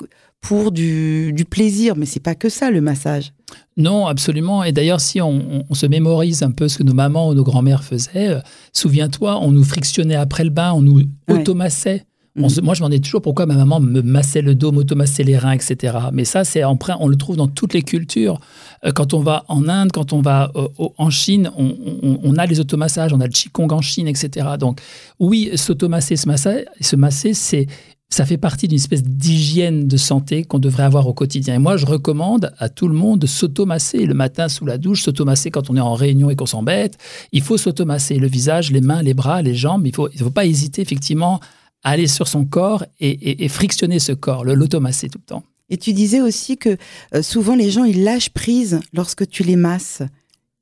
pour 0.48 0.72
du, 0.72 1.34
du 1.34 1.46
plaisir, 1.46 1.96
mais 1.96 2.06
c'est 2.06 2.20
pas 2.20 2.36
que 2.36 2.50
ça 2.50 2.70
le 2.72 2.82
massage. 2.82 3.34
Non, 3.78 4.06
absolument. 4.08 4.64
Et 4.64 4.72
d'ailleurs, 4.72 5.02
si 5.02 5.20
on, 5.22 5.30
on- 5.32 5.66
on 5.70 5.74
se 5.74 5.86
mémorise 5.86 6.44
un 6.44 6.52
peu 6.52 6.68
ce 6.68 6.78
que 6.78 6.84
nos 6.84 6.94
mamans 6.94 7.30
ou 7.30 7.34
nos 7.34 7.44
grands-mères 7.44 7.84
faisaient, 7.84 8.30
euh, 8.30 8.40
souviens-toi, 8.74 9.40
on 9.42 9.52
nous 9.52 9.64
frictionnait 9.64 10.16
après 10.16 10.44
le 10.44 10.50
bain, 10.50 10.74
on 10.74 10.82
nous 10.82 10.98
Ouais. 11.00 11.06
automassait. 11.40 12.06
On 12.38 12.44
Mhm. 12.44 12.50
se- 12.50 12.62
moi, 12.62 12.74
je 12.74 12.82
m'en 12.82 12.92
ai 12.92 13.00
toujours 13.00 13.22
pourquoi 13.22 13.46
ma 13.46 13.56
maman 13.56 13.80
me 13.80 14.02
massait 14.02 14.42
le 14.42 14.56
dos, 14.56 14.74
m'automassait 14.74 15.24
les 15.24 15.38
reins, 15.38 15.54
etc. 15.54 15.98
Mais 16.12 16.25
ça, 16.25 16.44
c'est 16.44 16.66
emprunt, 16.66 16.98
on 17.00 17.08
le 17.08 17.16
trouve 17.16 17.38
dans 17.38 17.48
toutes 17.48 17.74
les 17.74 17.82
cultures. 17.82 18.42
Euh, 18.86 18.92
Quand 18.92 19.14
on 19.14 19.20
va 19.22 19.46
en 19.48 19.70
Inde, 19.70 19.92
quand 19.94 20.12
on 20.12 20.22
va 20.22 20.52
euh, 20.58 20.68
en 20.98 21.10
Chine, 21.10 21.50
on, 21.58 21.74
on- 22.04 22.20
on 22.24 22.36
a 22.36 22.46
les 22.46 22.60
automassages, 22.60 23.14
on 23.14 23.22
a 23.22 23.25
le 23.25 23.32
Qigong 23.32 23.72
en 23.72 23.82
Chine, 23.82 24.08
etc. 24.10 24.48
Donc, 24.60 24.82
oui, 25.20 25.50
s'automasser, 25.56 26.18
se 26.18 26.28
masser, 26.28 26.66
se 26.82 26.96
masser 26.98 27.34
c'est 27.34 27.68
ça 28.09 28.25
fait 28.25 28.38
partie 28.38 28.67
d'une 28.67 28.77
espèce 28.77 29.03
d'hygiène 29.03 29.88
de 29.88 29.97
santé 29.97 30.43
qu'on 30.43 30.59
devrait 30.59 30.83
avoir 30.83 31.07
au 31.07 31.13
quotidien. 31.13 31.55
Et 31.55 31.59
moi, 31.59 31.75
je 31.75 31.85
recommande 31.85 32.53
à 32.59 32.69
tout 32.69 32.88
le 32.88 32.93
monde 32.93 33.19
de 33.19 33.27
s'automasser 33.27 34.05
le 34.05 34.13
matin 34.13 34.47
sous 34.47 34.65
la 34.65 34.77
douche, 34.77 35.01
s'automasser 35.03 35.51
quand 35.51 35.69
on 35.69 35.75
est 35.75 35.81
en 35.81 35.95
réunion 35.95 36.29
et 36.29 36.35
qu'on 36.35 36.45
s'embête. 36.45 36.97
Il 37.31 37.41
faut 37.41 37.57
s'automasser 37.57 38.17
le 38.17 38.27
visage, 38.27 38.71
les 38.71 38.81
mains, 38.81 39.01
les 39.01 39.13
bras, 39.13 39.41
les 39.41 39.55
jambes. 39.55 39.85
Il 39.85 39.89
ne 39.89 39.95
faut, 39.95 40.09
il 40.13 40.19
faut 40.19 40.29
pas 40.29 40.45
hésiter 40.45 40.81
effectivement 40.81 41.39
à 41.83 41.89
aller 41.91 42.07
sur 42.07 42.27
son 42.27 42.45
corps 42.45 42.85
et, 43.00 43.09
et- 43.09 43.43
et 43.43 43.47
frictionner 43.50 44.00
ce 44.00 44.12
corps, 44.13 44.45
l'automasser 44.45 45.09
tout 45.09 45.19
le 45.19 45.25
temps. 45.25 45.43
Et 45.69 45.77
tu 45.77 45.91
disais 45.93 46.21
aussi 46.21 46.57
que 46.57 46.77
euh, 47.15 47.21
souvent 47.24 47.55
les 47.55 47.69
gens 47.71 47.83
ils 47.85 48.03
lâchent 48.03 48.29
prise 48.29 48.79
lorsque 48.93 49.27
tu 49.27 49.43
les 49.43 49.55
masses. 49.55 50.03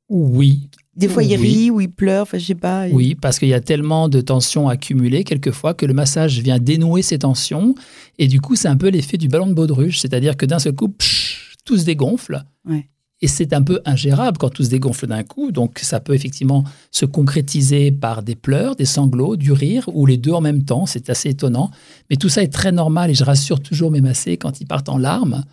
Oui, 0.10 0.70
Des 0.96 1.08
fois, 1.08 1.24
il 1.24 1.30
Oui. 1.40 1.48
rit 1.48 1.72
ou 1.72 1.82
il 1.82 1.90
pleure, 1.92 2.22
enfin, 2.24 2.38
je 2.38 2.46
sais 2.46 2.56
pas. 2.56 2.88
Oui, 2.90 3.16
parce 3.16 3.40
qu'il 3.40 3.48
y 3.48 3.54
a 3.54 3.62
tellement 3.62 4.10
de 4.10 4.22
tensions 4.22 4.70
accumulées 4.70 5.24
quelquefois 5.24 5.74
que 5.74 5.86
le 5.88 5.94
massage 5.94 6.40
vient 6.40 6.60
dénouer 6.60 7.02
ces 7.02 7.20
tensions. 7.20 7.74
Et 8.20 8.28
du 8.28 8.40
coup, 8.42 8.56
c'est 8.56 8.68
un 8.68 8.78
peu 8.78 8.90
l'effet 8.90 9.18
du 9.18 9.28
ballon 9.28 9.48
de 9.48 9.54
baudruche. 9.54 10.00
C'est-à-dire 10.00 10.38
que 10.38 10.46
d'un 10.46 10.60
seul 10.60 10.74
coup, 10.76 10.90
psh, 10.90 11.56
tout 11.66 11.78
se 11.78 11.86
dégonfle. 11.86 12.44
Ouais. 12.70 12.88
Et 13.22 13.28
c'est 13.28 13.54
un 13.54 13.62
peu 13.62 13.80
ingérable 13.86 14.38
quand 14.38 14.50
tout 14.50 14.64
se 14.66 14.70
dégonfle 14.70 15.08
d'un 15.08 15.24
coup. 15.24 15.52
Donc, 15.52 15.80
ça 15.80 16.00
peut 16.00 16.14
effectivement 16.14 16.64
se 16.92 17.06
concrétiser 17.06 17.90
par 17.92 18.22
des 18.22 18.36
pleurs, 18.36 18.76
des 18.76 18.86
sanglots, 18.86 19.36
du 19.38 19.52
rire, 19.54 19.90
ou 19.94 20.06
les 20.06 20.18
deux 20.18 20.34
en 20.34 20.42
même 20.42 20.64
temps. 20.66 20.86
C'est 20.86 21.10
assez 21.10 21.30
étonnant. 21.30 21.72
Mais 22.10 22.18
tout 22.18 22.30
ça 22.30 22.44
est 22.44 22.54
très 22.54 22.72
normal. 22.72 23.10
Et 23.10 23.16
je 23.16 23.24
rassure 23.24 23.62
toujours 23.62 23.90
mes 23.92 24.02
massés 24.02 24.38
quand 24.38 24.60
ils 24.62 24.68
partent 24.68 24.90
en 24.90 24.98
larmes 24.98 25.44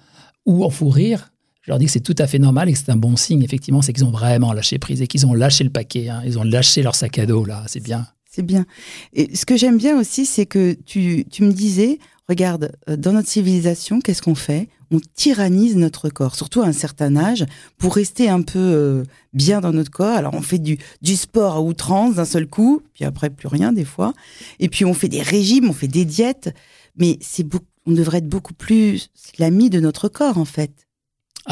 ou 0.44 0.64
en 0.64 0.70
fou 0.70 0.88
rire. 0.90 1.30
Je 1.62 1.70
leur 1.70 1.78
dis 1.78 1.86
que 1.86 1.92
c'est 1.92 2.00
tout 2.00 2.14
à 2.18 2.26
fait 2.26 2.38
normal 2.38 2.68
et 2.68 2.72
que 2.72 2.78
c'est 2.78 2.90
un 2.90 2.96
bon 2.96 3.16
signe, 3.16 3.42
effectivement, 3.42 3.82
c'est 3.82 3.92
qu'ils 3.92 4.04
ont 4.04 4.10
vraiment 4.10 4.52
lâché 4.52 4.78
prise 4.78 5.02
et 5.02 5.06
qu'ils 5.06 5.26
ont 5.26 5.34
lâché 5.34 5.62
le 5.62 5.70
paquet. 5.70 6.08
hein. 6.08 6.22
Ils 6.24 6.38
ont 6.38 6.42
lâché 6.44 6.82
leur 6.82 6.94
sac 6.94 7.18
à 7.18 7.26
dos, 7.26 7.44
là. 7.44 7.64
C'est 7.66 7.82
bien. 7.82 8.06
C'est 8.30 8.42
bien. 8.42 8.64
Et 9.12 9.34
ce 9.36 9.44
que 9.44 9.56
j'aime 9.56 9.76
bien 9.76 9.98
aussi, 9.98 10.24
c'est 10.24 10.46
que 10.46 10.72
tu, 10.86 11.26
tu 11.30 11.42
me 11.42 11.52
disais, 11.52 11.98
regarde, 12.28 12.72
euh, 12.88 12.96
dans 12.96 13.12
notre 13.12 13.28
civilisation, 13.28 14.00
qu'est-ce 14.00 14.22
qu'on 14.22 14.34
fait? 14.36 14.68
On 14.92 15.00
tyrannise 15.14 15.76
notre 15.76 16.08
corps, 16.08 16.34
surtout 16.34 16.62
à 16.62 16.66
un 16.66 16.72
certain 16.72 17.16
âge, 17.16 17.44
pour 17.76 17.94
rester 17.94 18.28
un 18.28 18.42
peu 18.42 18.58
euh, 18.58 19.04
bien 19.34 19.60
dans 19.60 19.72
notre 19.72 19.90
corps. 19.90 20.16
Alors 20.16 20.34
on 20.34 20.42
fait 20.42 20.58
du, 20.58 20.78
du 21.02 21.14
sport 21.16 21.56
à 21.56 21.60
outrance 21.60 22.14
d'un 22.16 22.24
seul 22.24 22.46
coup, 22.46 22.82
puis 22.94 23.04
après 23.04 23.30
plus 23.30 23.48
rien 23.48 23.72
des 23.72 23.84
fois. 23.84 24.14
Et 24.58 24.68
puis 24.68 24.84
on 24.84 24.94
fait 24.94 25.08
des 25.08 25.22
régimes, 25.22 25.68
on 25.68 25.72
fait 25.72 25.88
des 25.88 26.04
diètes, 26.04 26.54
mais 26.96 27.18
c'est 27.20 27.46
on 27.86 27.92
devrait 27.92 28.18
être 28.18 28.28
beaucoup 28.28 28.54
plus 28.54 29.10
l'ami 29.38 29.70
de 29.70 29.78
notre 29.80 30.08
corps 30.08 30.38
en 30.38 30.44
fait. 30.44 30.72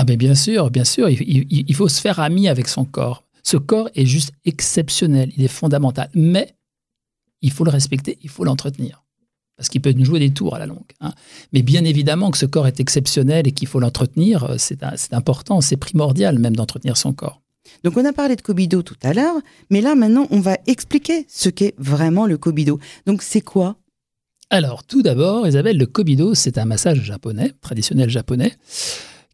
Ah 0.01 0.05
ben 0.05 0.17
bien 0.17 0.37
sûr, 0.37 0.71
bien 0.71 0.85
sûr, 0.85 1.09
il, 1.11 1.21
il- 1.23 1.65
il 1.67 1.75
faut 1.75 1.89
se 1.89 2.01
faire 2.01 2.21
ami 2.21 2.47
avec 2.47 2.69
son 2.69 2.85
corps. 2.85 3.25
Ce 3.43 3.57
corps 3.57 3.91
est 3.97 4.07
juste 4.07 4.31
exceptionnel, 4.45 5.33
il 5.37 5.43
est 5.45 5.49
fondamental, 5.49 6.09
mais 6.15 6.55
il 7.43 7.51
faut 7.51 7.65
le 7.65 7.71
respecter, 7.73 8.17
il 8.23 8.31
faut 8.31 8.45
l'entretenir. 8.45 9.05
Parce 9.57 9.69
qu'il 9.69 9.81
peut 9.81 9.91
nous 9.93 10.05
jouer 10.05 10.21
des 10.21 10.31
tours 10.31 10.55
à 10.55 10.61
la 10.61 10.67
longue. 10.67 10.93
hein. 11.01 11.13
Mais 11.53 11.63
bien 11.63 11.83
évidemment 11.85 12.31
que 12.31 12.39
ce 12.39 12.47
corps 12.47 12.69
est 12.69 12.79
exceptionnel 12.79 13.49
et 13.49 13.53
qu'il 13.53 13.67
faut 13.67 13.81
l'entretenir, 13.81 14.45
euh, 14.45 14.55
c'est 14.57 14.85
important, 15.13 15.61
c'est 15.61 15.77
primordial 15.77 16.39
même 16.39 16.55
d'entretenir 16.55 16.97
son 16.97 17.13
corps. 17.13 17.41
Donc 17.83 17.97
on 17.97 18.05
a 18.05 18.13
parlé 18.13 18.37
de 18.37 18.41
Kobido 18.41 18.83
tout 18.83 18.97
à 19.03 19.13
l'heure, 19.13 19.35
mais 19.69 19.81
là 19.81 19.97
maintenant 19.97 20.29
on 20.31 20.39
va 20.39 20.59
expliquer 20.69 21.27
ce 21.29 21.49
qu'est 21.49 21.75
vraiment 21.77 22.27
le 22.27 22.39
Kobido. 22.39 22.79
Donc 23.07 23.21
c'est 23.23 23.41
quoi? 23.41 23.77
Alors, 24.51 24.85
tout 24.85 25.03
d'abord, 25.03 25.47
Isabelle, 25.47 25.77
le 25.77 25.85
Kobido, 25.87 26.35
c'est 26.35 26.57
un 26.57 26.65
massage 26.65 27.03
japonais, 27.03 27.53
traditionnel 27.61 28.09
japonais, 28.09 28.55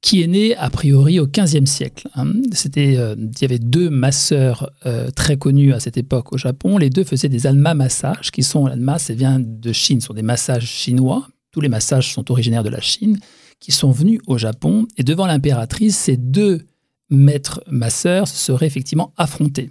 qui 0.04 0.22
est 0.22 0.26
né 0.26 0.54
a 0.56 0.68
priori 0.68 1.18
au 1.18 1.26
XVe 1.26 1.64
siècle. 1.64 2.08
hein. 2.14 2.30
C'était, 2.52 2.98
euh, 2.98 3.16
il 3.18 3.40
y 3.40 3.44
avait 3.46 3.58
deux 3.58 3.88
masseurs 3.88 4.70
euh, 4.84 5.10
très 5.10 5.38
connus 5.38 5.72
à 5.72 5.80
cette 5.80 5.96
époque 5.96 6.34
au 6.34 6.36
Japon. 6.36 6.76
Les 6.76 6.90
deux 6.90 7.04
faisaient 7.04 7.30
des 7.30 7.46
alma 7.46 7.72
massages, 7.72 8.30
qui 8.30 8.42
sont 8.42 8.66
alma, 8.66 8.98
ça 8.98 9.14
vient 9.14 9.40
de 9.40 9.72
Chine, 9.72 10.02
sont 10.02 10.12
des 10.12 10.20
massages 10.20 10.66
chinois. 10.66 11.26
Tous 11.52 11.62
les 11.62 11.70
massages 11.70 12.12
sont 12.12 12.30
originaires 12.30 12.62
de 12.62 12.68
la 12.68 12.82
Chine, 12.82 13.18
qui 13.60 13.72
sont 13.72 13.92
venus 13.92 14.20
au 14.26 14.36
Japon. 14.36 14.86
Et 14.98 15.04
devant 15.04 15.24
l'impératrice, 15.24 15.96
ces 15.96 16.18
deux 16.18 16.60
maîtres 17.08 17.64
masseurs 17.70 18.28
se 18.28 18.36
seraient 18.36 18.66
effectivement 18.66 19.14
affrontés. 19.16 19.70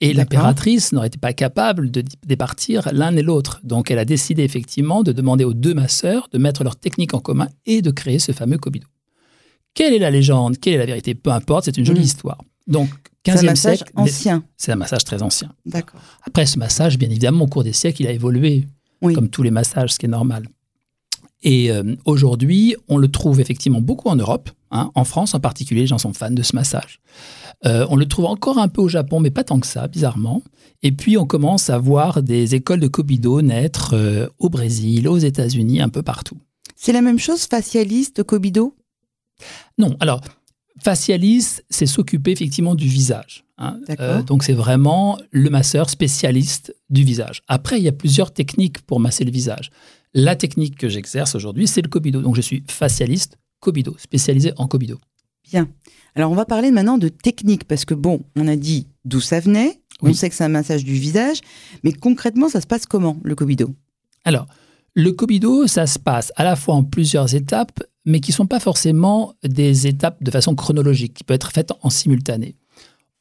Et 0.00 0.12
l'impératrice 0.12 0.90
n'aurait 0.90 1.06
été 1.06 1.18
pas 1.18 1.32
capable 1.32 1.92
de 1.92 2.02
départir 2.26 2.88
l'un 2.92 3.14
et 3.14 3.22
l'autre. 3.22 3.60
Donc 3.62 3.92
elle 3.92 4.00
a 4.00 4.04
décidé 4.04 4.42
effectivement 4.42 5.04
de 5.04 5.12
demander 5.12 5.44
aux 5.44 5.54
deux 5.54 5.74
masseurs 5.74 6.28
de 6.32 6.38
mettre 6.38 6.64
leurs 6.64 6.76
techniques 6.76 7.14
en 7.14 7.20
commun 7.20 7.46
et 7.64 7.80
de 7.80 7.92
créer 7.92 8.18
ce 8.18 8.32
fameux 8.32 8.58
Kobido. 8.58 8.88
Quelle 9.74 9.94
est 9.94 9.98
la 9.98 10.10
légende? 10.10 10.58
Quelle 10.58 10.74
est 10.74 10.78
la 10.78 10.86
vérité? 10.86 11.14
Peu 11.14 11.30
importe, 11.30 11.66
c'est 11.66 11.76
une 11.76 11.84
jolie 11.86 12.00
Mm. 12.00 12.04
histoire. 12.04 12.38
Donc, 12.66 12.88
C'est 13.24 13.32
un 13.32 13.34
15e 13.36 13.46
massage 13.46 13.76
siècle, 13.78 13.92
ancien. 13.96 14.44
c'est 14.56 14.72
un 14.72 14.76
massage 14.76 15.04
très 15.04 15.22
ancien. 15.22 15.52
D'accord. 15.66 16.00
Après, 16.24 16.46
ce 16.46 16.58
massage, 16.58 16.98
bien 16.98 17.08
évidemment, 17.10 17.44
au 17.44 17.48
cours 17.48 17.64
des 17.64 17.72
siècles, 17.72 18.02
il 18.02 18.08
a 18.08 18.12
évolué, 18.12 18.66
Oui. 19.02 19.14
comme 19.14 19.28
tous 19.28 19.42
les 19.42 19.50
massages, 19.50 19.92
ce 19.94 19.98
qui 19.98 20.06
est 20.06 20.08
normal. 20.08 20.48
Et 21.42 21.70
euh, 21.70 21.94
aujourd'hui, 22.04 22.74
on 22.88 22.96
le 22.96 23.08
trouve 23.08 23.40
effectivement 23.40 23.80
beaucoup 23.80 24.08
en 24.08 24.16
Europe. 24.16 24.50
hein. 24.70 24.90
En 24.94 25.04
France, 25.04 25.34
en 25.34 25.40
particulier, 25.40 25.82
les 25.82 25.86
gens 25.86 25.98
sont 25.98 26.12
fans 26.12 26.30
de 26.32 26.42
ce 26.42 26.54
massage. 26.56 27.00
Euh, 27.64 27.86
on 27.90 27.96
le 27.96 28.06
trouve 28.06 28.24
encore 28.26 28.58
un 28.58 28.68
peu 28.68 28.80
au 28.82 28.88
Japon, 28.88 29.20
mais 29.20 29.30
pas 29.30 29.44
tant 29.44 29.60
que 29.60 29.66
ça, 29.66 29.86
bizarrement. 29.88 30.42
Et 30.82 30.90
puis, 30.92 31.16
on 31.16 31.26
commence 31.26 31.70
à 31.70 31.78
voir 31.78 32.22
des 32.22 32.54
écoles 32.54 32.80
de 32.80 32.88
Kobido 32.88 33.40
naître 33.42 33.94
euh, 33.94 34.26
au 34.38 34.48
Brésil, 34.48 35.06
aux 35.08 35.18
États-Unis, 35.18 35.80
un 35.80 35.88
peu 35.88 36.02
partout. 36.02 36.36
C'est 36.76 36.92
la 36.92 37.02
même 37.02 37.18
chose 37.18 37.44
facialiste 37.46 38.22
Kobido? 38.24 38.74
Non, 39.78 39.96
alors, 40.00 40.20
facialiste, 40.82 41.64
c'est 41.70 41.86
s'occuper 41.86 42.32
effectivement 42.32 42.74
du 42.74 42.86
visage. 42.86 43.44
hein. 43.58 43.78
D'accord. 43.86 44.22
donc, 44.24 44.44
c'est 44.44 44.52
vraiment 44.52 45.18
le 45.30 45.50
masseur 45.50 45.90
spécialiste 45.90 46.74
du 46.90 47.02
visage. 47.04 47.42
Après, 47.48 47.78
il 47.78 47.84
y 47.84 47.88
a 47.88 47.92
plusieurs 47.92 48.32
techniques 48.32 48.82
pour 48.82 49.00
masser 49.00 49.24
le 49.24 49.30
visage. 49.30 49.70
La 50.14 50.36
technique 50.36 50.76
que 50.76 50.88
j'exerce 50.88 51.34
aujourd'hui, 51.34 51.66
c'est 51.66 51.82
le 51.82 51.88
Kobido. 51.88 52.20
Donc, 52.22 52.36
je 52.36 52.40
suis 52.40 52.62
facialiste 52.68 53.38
Kobido, 53.60 53.96
spécialisé 53.98 54.52
en 54.56 54.66
Kobido. 54.68 54.98
Bien. 55.50 55.68
Alors 56.14 56.30
on 56.30 56.34
va 56.34 56.44
parler 56.44 56.70
maintenant 56.70 56.98
de 56.98 57.08
technique 57.08 57.64
parce 57.64 57.84
que 57.84 57.94
bon, 57.94 58.20
on 58.36 58.48
a 58.48 58.56
dit 58.56 58.88
d'où 59.04 59.20
ça 59.20 59.40
venait, 59.40 59.80
on 60.02 60.12
sait 60.12 60.28
que 60.28 60.34
c'est 60.34 60.44
un 60.44 60.48
massage 60.48 60.84
du 60.84 60.94
visage, 60.94 61.40
mais 61.84 61.92
concrètement 61.92 62.48
ça 62.48 62.60
se 62.60 62.66
passe 62.66 62.86
comment 62.86 63.18
le 63.22 63.34
Kobido? 63.34 63.74
Alors, 64.24 64.46
le 64.94 65.12
Kobido, 65.12 65.66
ça 65.66 65.86
se 65.86 65.98
passe 65.98 66.32
à 66.36 66.44
la 66.44 66.56
fois 66.56 66.74
en 66.74 66.82
plusieurs 66.84 67.34
étapes, 67.34 67.82
mais 68.04 68.20
qui 68.20 68.30
ne 68.30 68.36
sont 68.36 68.46
pas 68.46 68.60
forcément 68.60 69.34
des 69.44 69.86
étapes 69.86 70.22
de 70.22 70.30
façon 70.30 70.54
chronologique, 70.54 71.14
qui 71.14 71.24
peuvent 71.24 71.34
être 71.36 71.52
faites 71.52 71.72
en 71.82 71.90
simultané. 71.90 72.56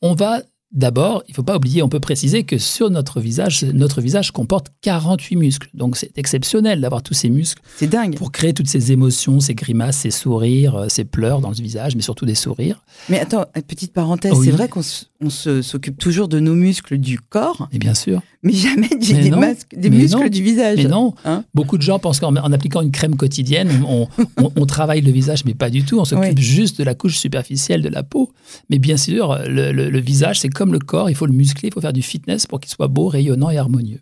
On 0.02 0.14
va 0.14 0.42
d'abord, 0.74 1.24
il 1.28 1.32
ne 1.32 1.36
faut 1.36 1.44
pas 1.44 1.56
oublier, 1.56 1.82
on 1.82 1.88
peut 1.88 2.02
préciser 2.02 2.44
que 2.44 2.58
sur 2.58 2.90
notre 2.90 3.22
visage, 3.22 3.64
notre 3.64 4.02
visage 4.02 4.32
comporte 4.32 4.68
48 4.82 5.36
muscles. 5.38 5.70
Donc 5.74 5.96
c'est 5.96 6.16
exceptionnel 6.18 6.82
d'avoir 6.82 7.02
tous 7.02 7.14
ces 7.14 7.30
muscles 7.30 7.62
C'est 7.78 7.88
dingue. 7.88 8.16
pour 8.16 8.34
créer 8.34 8.54
toutes 8.54 8.68
ces 8.68 8.92
émotions, 8.92 9.40
ces 9.40 9.56
grimaces, 9.56 10.00
ces 10.00 10.12
sourires, 10.12 10.76
euh, 10.76 10.90
ces 10.90 11.06
pleurs 11.06 11.40
dans 11.40 11.50
le 11.50 11.56
visage, 11.56 11.96
mais 11.96 12.02
surtout 12.02 12.26
des 12.26 12.36
sourires. 12.36 12.84
Mais 13.08 13.18
attends, 13.20 13.46
petite 13.68 13.94
parenthèse, 13.94 14.34
Oui. 14.36 14.46
c'est 14.48 14.52
vrai 14.52 14.68
qu'on 14.68 14.82
on 15.22 15.30
s'occupe 15.30 15.98
toujours 15.98 16.28
de 16.28 16.40
nos 16.40 16.54
muscles 16.54 16.98
du 16.98 17.20
corps, 17.20 17.68
Et 17.72 17.80
bien 17.80 17.94
sûr. 17.96 18.22
mais 18.44 18.54
jamais 18.54 18.88
du- 18.90 19.14
Mais 19.16 19.22
des, 19.24 19.30
non. 19.32 19.40
masques- 19.40 19.76
des 19.76 19.90
muscles 19.90 20.20
non. 20.24 20.28
du 20.30 20.44
visage. 20.44 20.78
Mais 20.78 20.84
non, 20.86 21.14
Hein 21.26 21.44
beaucoup 21.56 21.78
de 21.78 21.82
gens 21.82 21.98
pensent 22.00 22.20
qu'en 22.20 22.36
en 22.36 22.52
appliquant 22.54 22.82
une 22.82 22.92
crème 22.92 23.16
quotidienne, 23.16 23.84
on, 23.88 24.08
on- 24.38 24.52
on 24.56 24.66
travaille 24.66 25.02
le 25.02 25.12
visage, 25.12 25.44
mais 25.46 25.54
pas 25.56 25.70
du 25.70 25.84
tout. 25.84 26.00
On 26.00 26.06
s'occupe 26.06 26.38
Oui. 26.38 26.44
juste 26.44 26.78
de 26.78 26.84
la 26.84 26.94
couche 26.94 27.18
superficielle 27.18 27.82
de 27.82 27.90
la 27.90 28.04
peau. 28.04 28.32
Mais 28.70 28.78
bien 28.80 28.98
sûr, 28.98 29.38
le, 29.48 29.72
le- 29.72 29.90
le 29.90 30.00
visage, 30.00 30.40
c'est 30.40 30.50
comme 30.50 30.72
le 30.72 30.80
corps, 30.80 31.10
il 31.10 31.16
faut 31.16 31.26
le 31.26 31.34
muscler, 31.34 31.70
il 31.70 31.74
faut 31.74 31.82
faire 31.82 31.94
du 31.94 32.02
fitness 32.04 32.46
pour 32.46 32.60
qu'il 32.60 32.70
soit 32.72 32.88
beau, 32.88 33.08
rayonnant 33.08 33.50
et 33.50 33.58
harmonieux. 33.58 34.02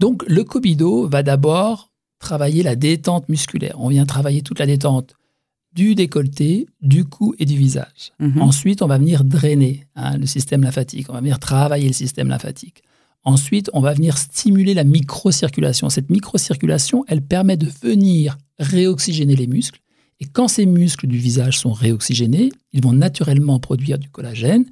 Donc, 0.00 0.24
le 0.26 0.42
Kobido 0.42 1.08
va 1.08 1.22
d'abord 1.22 1.90
travailler 2.18 2.62
la 2.62 2.74
détente 2.76 3.28
musculaire. 3.28 3.76
On 3.78 3.88
vient 3.88 4.06
travailler 4.06 4.40
toute 4.42 4.58
la 4.58 4.66
détente 4.66 5.14
du 5.74 5.94
décolleté, 5.94 6.66
du 6.80 7.04
cou 7.04 7.34
et 7.38 7.44
du 7.44 7.56
visage. 7.56 8.12
Mhm. 8.20 8.40
Ensuite, 8.42 8.82
on 8.82 8.86
va 8.86 8.98
venir 8.98 9.24
drainer 9.24 9.86
hein, 9.96 10.16
le 10.16 10.26
système 10.26 10.62
lymphatique, 10.62 11.06
on 11.10 11.14
va 11.14 11.20
venir 11.20 11.38
travailler 11.38 11.86
le 11.88 11.92
système 11.94 12.28
lymphatique. 12.28 12.82
Ensuite, 13.24 13.70
on 13.72 13.80
va 13.80 13.94
venir 13.94 14.18
stimuler 14.18 14.74
la 14.74 14.84
microcirculation. 14.84 15.88
Cette 15.88 16.10
microcirculation, 16.10 17.04
elle 17.08 17.22
permet 17.22 17.56
de 17.56 17.66
venir 17.82 18.36
réoxygéner 18.58 19.34
les 19.34 19.46
muscles. 19.46 19.80
Et 20.20 20.26
quand 20.26 20.46
ces 20.46 20.66
muscles 20.66 21.06
du 21.06 21.16
visage 21.18 21.58
sont 21.58 21.72
réoxygénés, 21.72 22.52
ils 22.72 22.82
vont 22.82 22.92
naturellement 22.92 23.58
produire 23.58 23.98
du 23.98 24.08
collagène, 24.10 24.64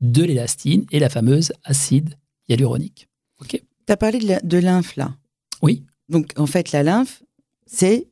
de 0.00 0.22
l'élastine 0.24 0.84
et 0.90 0.98
la 0.98 1.08
fameuse 1.08 1.52
acide 1.64 2.16
hyaluronique. 2.48 3.08
Ok? 3.40 3.50
Tu 3.86 3.92
as 3.92 3.96
parlé 3.96 4.18
de, 4.18 4.26
la- 4.28 4.40
de 4.40 4.58
lymphe 4.58 4.96
là? 4.96 5.14
Oui. 5.62 5.84
Donc 6.08 6.32
en 6.36 6.46
fait 6.46 6.72
la 6.72 6.82
lymphe, 6.82 7.22
c'est 7.66 8.08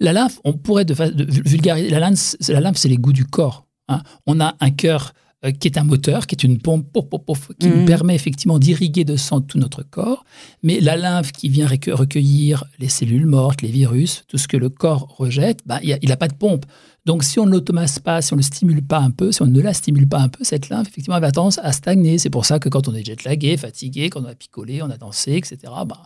La 0.00 0.12
lymphe, 0.12 0.40
on 0.44 0.52
pourrait 0.54 0.84
de, 0.84 0.94
de 0.94 1.48
vulgariser. 1.48 1.90
La 1.90 2.00
lymphe, 2.00 2.18
c'est- 2.40 2.52
la 2.52 2.60
lymphe, 2.60 2.76
c'est 2.76 2.88
les 2.88 2.96
goûts 2.98 3.12
du 3.12 3.24
corps. 3.24 3.66
hein. 3.88 4.02
On 4.26 4.40
a 4.40 4.54
un 4.60 4.70
cœur 4.70 5.12
euh, 5.44 5.50
qui 5.50 5.68
est 5.68 5.76
un 5.78 5.84
moteur, 5.84 6.26
qui 6.26 6.34
est 6.34 6.44
une 6.44 6.58
pompe 6.58 6.90
pof, 6.92 7.08
pof, 7.08 7.20
pof, 7.24 7.50
qui 7.60 7.68
nous 7.68 7.84
permet 7.84 8.14
effectivement 8.14 8.58
d'irriguer 8.58 9.04
de 9.04 9.16
sang 9.16 9.40
tout 9.42 9.58
notre 9.58 9.82
corps. 9.82 10.24
Mais 10.62 10.80
la 10.80 10.96
lymphe 10.96 11.32
qui 11.32 11.48
vient 11.48 11.66
recu- 11.66 11.92
recueillir 11.92 12.64
les 12.78 12.88
cellules 12.88 13.26
mortes, 13.26 13.60
les 13.62 13.70
virus, 13.70 14.24
tout 14.28 14.38
ce 14.38 14.48
que 14.48 14.56
le 14.56 14.68
corps 14.70 15.14
rejette, 15.18 15.60
bah, 15.66 15.80
il 15.82 16.08
n'a 16.08 16.16
pas 16.16 16.28
de 16.28 16.34
pompe. 16.34 16.64
Donc 17.04 17.22
si 17.22 17.38
on 17.38 17.46
ne 17.46 17.52
l'automasse 17.52 17.98
pas, 18.00 18.20
si 18.22 18.32
on 18.32 18.36
ne 18.36 18.40
le 18.40 18.44
stimule 18.44 18.82
pas 18.82 18.98
un 18.98 19.10
peu, 19.10 19.30
si 19.30 19.40
on 19.42 19.46
ne 19.46 19.60
la 19.60 19.74
stimule 19.74 20.08
pas 20.08 20.18
un 20.20 20.28
peu, 20.28 20.42
cette 20.42 20.70
lymphe, 20.70 20.88
effectivement, 20.88 21.16
elle 21.16 21.22
va 21.22 21.30
tendance 21.30 21.58
à 21.62 21.70
stagner. 21.72 22.18
C'est 22.18 22.30
pour 22.30 22.46
ça 22.46 22.58
que 22.58 22.68
quand 22.68 22.88
on 22.88 22.94
est 22.94 23.04
jet-lagué, 23.04 23.56
fatigué, 23.58 24.10
quand 24.10 24.22
on 24.22 24.26
a 24.26 24.34
picolé, 24.34 24.82
on 24.82 24.90
a 24.90 24.96
dansé, 24.96 25.34
etc., 25.34 25.58
bah, 25.86 26.02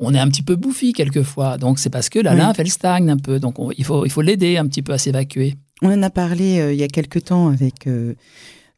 on 0.00 0.14
est 0.14 0.18
un 0.18 0.28
petit 0.28 0.42
peu 0.42 0.56
bouffi 0.56 0.92
quelquefois. 0.92 1.58
Donc 1.58 1.78
c'est 1.80 1.90
parce 1.90 2.08
que 2.08 2.18
la 2.20 2.32
Oui. 2.32 2.38
lymphe, 2.38 2.58
elle 2.60 2.70
stagne 2.70 3.10
un 3.10 3.16
peu. 3.18 3.40
Donc 3.40 3.58
on- 3.58 3.72
il 3.72 3.84
faut 3.84 4.06
il 4.06 4.10
faut 4.10 4.22
l'aider 4.22 4.56
un 4.56 4.66
petit 4.66 4.82
peu 4.82 4.92
à 4.92 4.98
s'évacuer. 4.98 5.56
On 5.82 5.90
en 5.92 6.02
a 6.02 6.10
parlé 6.10 6.60
euh, 6.60 6.72
il 6.72 6.78
y 6.78 6.82
a 6.82 6.88
quelque 6.88 7.18
temps 7.18 7.48
avec 7.48 7.86
euh, 7.86 8.14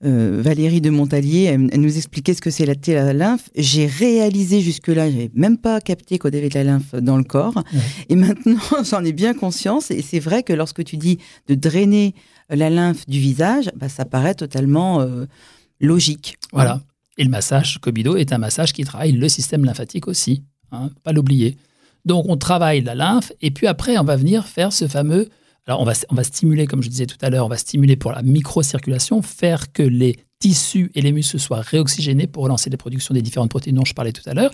euh, 0.04 0.40
Valérie 0.42 0.80
de 0.80 0.90
Montalier. 0.90 1.44
Elle, 1.44 1.68
elle 1.72 1.80
nous 1.80 1.96
expliquait 1.96 2.34
ce 2.34 2.40
que 2.40 2.50
c'est 2.50 2.66
la, 2.66 2.74
la 2.86 3.12
lymphe. 3.12 3.50
J'ai 3.54 3.86
réalisé 3.86 4.60
jusque-là, 4.60 5.10
j'avais 5.10 5.30
même 5.34 5.58
pas 5.58 5.80
capté 5.80 6.18
qu'on 6.18 6.28
avait 6.28 6.48
de 6.48 6.54
la 6.54 6.64
lymphe 6.64 6.94
dans 6.94 7.16
le 7.16 7.24
corps. 7.24 7.56
Ouais. 7.56 7.80
Et 8.08 8.16
maintenant, 8.16 8.60
j'en 8.90 9.04
ai 9.04 9.12
bien 9.12 9.34
conscience. 9.34 9.90
Et 9.90 10.02
c'est 10.02 10.20
vrai 10.20 10.42
que 10.42 10.52
lorsque 10.52 10.84
tu 10.84 10.96
dis 10.96 11.18
de 11.48 11.54
drainer 11.54 12.14
la 12.48 12.70
lymphe 12.70 13.06
du 13.06 13.18
visage, 13.18 13.70
bah, 13.76 13.88
ça 13.88 14.04
paraît 14.04 14.34
totalement 14.34 15.00
euh, 15.00 15.26
logique. 15.80 16.36
Voilà. 16.52 16.80
Et 17.18 17.24
le 17.24 17.30
massage 17.30 17.78
Kobido 17.78 18.16
est 18.16 18.32
un 18.32 18.38
massage 18.38 18.72
qui 18.72 18.84
travaille 18.84 19.12
le 19.12 19.28
système 19.28 19.64
lymphatique 19.64 20.08
aussi. 20.08 20.42
Hein, 20.72 20.90
pas 21.02 21.12
l'oublier. 21.12 21.58
Donc 22.04 22.24
on 22.28 22.36
travaille 22.36 22.80
la 22.80 22.94
lymphe 22.94 23.32
et 23.42 23.50
puis 23.50 23.66
après 23.66 23.98
on 23.98 24.04
va 24.04 24.16
venir 24.16 24.46
faire 24.46 24.72
ce 24.72 24.88
fameux. 24.88 25.28
Alors 25.66 25.80
on 25.80 25.84
va, 25.84 25.92
on 26.08 26.14
va 26.14 26.24
stimuler, 26.24 26.66
comme 26.66 26.82
je 26.82 26.88
disais 26.88 27.06
tout 27.06 27.18
à 27.20 27.30
l'heure, 27.30 27.46
on 27.46 27.48
va 27.48 27.56
stimuler 27.56 27.96
pour 27.96 28.12
la 28.12 28.22
microcirculation, 28.22 29.22
faire 29.22 29.72
que 29.72 29.82
les 29.82 30.16
tissus 30.38 30.90
et 30.94 31.02
les 31.02 31.12
muscles 31.12 31.38
soient 31.38 31.60
réoxygénés 31.60 32.26
pour 32.26 32.44
relancer 32.44 32.70
les 32.70 32.76
productions 32.78 33.12
des 33.14 33.22
différentes 33.22 33.50
protéines 33.50 33.76
dont 33.76 33.84
je 33.84 33.92
parlais 33.94 34.12
tout 34.12 34.22
à 34.28 34.34
l'heure. 34.34 34.50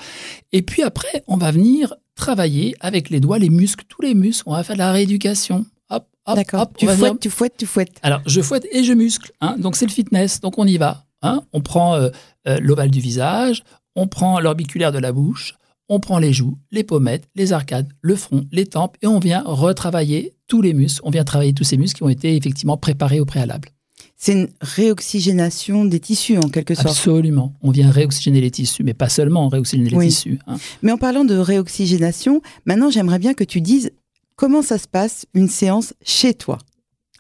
Et 0.53 0.63
puis 0.63 0.83
après, 0.83 1.23
on 1.29 1.37
va 1.37 1.51
venir 1.53 1.95
travailler 2.17 2.75
avec 2.81 3.09
les 3.11 3.21
doigts, 3.21 3.39
les 3.39 3.51
muscles, 3.51 3.85
tous 3.89 4.03
les 4.03 4.15
muscles. 4.15 4.43
On 4.47 4.53
va 4.53 4.65
faire 4.65 4.75
de 4.75 4.81
la 4.81 4.91
rééducation. 4.93 5.65
Hop, 5.91 6.09
hop, 6.27 6.35
D'accord. 6.37 6.63
hop. 6.63 6.73
Tu 6.77 6.87
fouettes, 6.87 6.99
venir- 6.99 7.19
tu 7.21 7.31
fouettes, 7.31 7.55
tu 7.57 7.67
fouettes. 7.67 7.99
alors, 8.03 8.21
je 8.27 8.41
fouette 8.41 8.67
et 8.73 8.83
je 8.83 8.93
muscle. 8.93 9.31
hein. 9.41 9.57
Donc, 9.59 9.77
c'est 9.77 9.87
le 9.87 9.93
fitness. 9.93 10.41
Donc, 10.41 10.59
on 10.59 10.67
y 10.67 10.77
va. 10.77 11.05
hein. 11.23 11.43
On 11.53 11.61
prend 11.61 11.95
euh, 11.95 12.09
euh, 12.49 12.59
l'ovale 12.61 12.91
du 12.91 13.01
visage, 13.01 13.63
on 13.95 14.09
prend 14.09 14.41
l'orbiculaire 14.41 14.91
de 14.93 14.99
la 14.99 15.13
bouche, 15.13 15.55
on 15.89 16.01
prend 16.01 16.19
les 16.19 16.33
joues, 16.33 16.59
les 16.73 16.83
pommettes, 16.85 17.29
les 17.37 17.53
arcades, 17.53 17.89
le 18.03 18.17
front, 18.17 18.45
les 18.53 18.67
tempes, 18.67 18.97
et 19.03 19.07
on 19.07 19.19
vient 19.19 19.43
retravailler 19.47 20.35
tous 20.49 20.63
les 20.63 20.75
muscles. 20.75 21.01
On 21.05 21.11
vient 21.11 21.25
travailler 21.25 21.53
tous 21.55 21.65
ces 21.65 21.77
muscles 21.77 21.99
qui 21.99 22.03
ont 22.03 22.09
été 22.09 22.37
effectivement 22.37 22.77
préparés 22.77 23.21
au 23.21 23.25
préalable. 23.25 23.69
C'est 24.17 24.33
une 24.33 24.49
réoxygénation 24.61 25.85
des 25.85 26.01
tissus 26.01 26.39
en 26.39 26.49
quelque 26.49 26.75
sorte. 26.75 26.89
Absolument. 26.89 27.55
On 27.63 27.71
vient 27.71 27.91
réoxygéner 27.91 28.41
les 28.41 28.51
tissus, 28.51 28.83
mais 28.83 28.95
pas 28.95 29.09
seulement 29.09 29.49
réoxygéner 29.49 29.91
les 29.91 29.97
Oui. 29.97 30.09
tissus. 30.09 30.39
hein. 30.47 30.57
Mais 30.83 30.91
en 30.93 30.99
parlant 30.99 31.25
de 31.25 31.37
réoxygénation, 31.37 32.41
maintenant 32.65 32.91
j'aimerais 32.91 33.19
bien 33.19 33.35
que 33.35 33.45
tu 33.45 33.61
dises 33.61 33.91
comment 34.35 34.63
ça 34.63 34.79
se 34.79 34.89
passe 34.89 35.27
une 35.35 35.49
séance 35.49 35.95
chez 36.03 36.35
toi. 36.35 36.59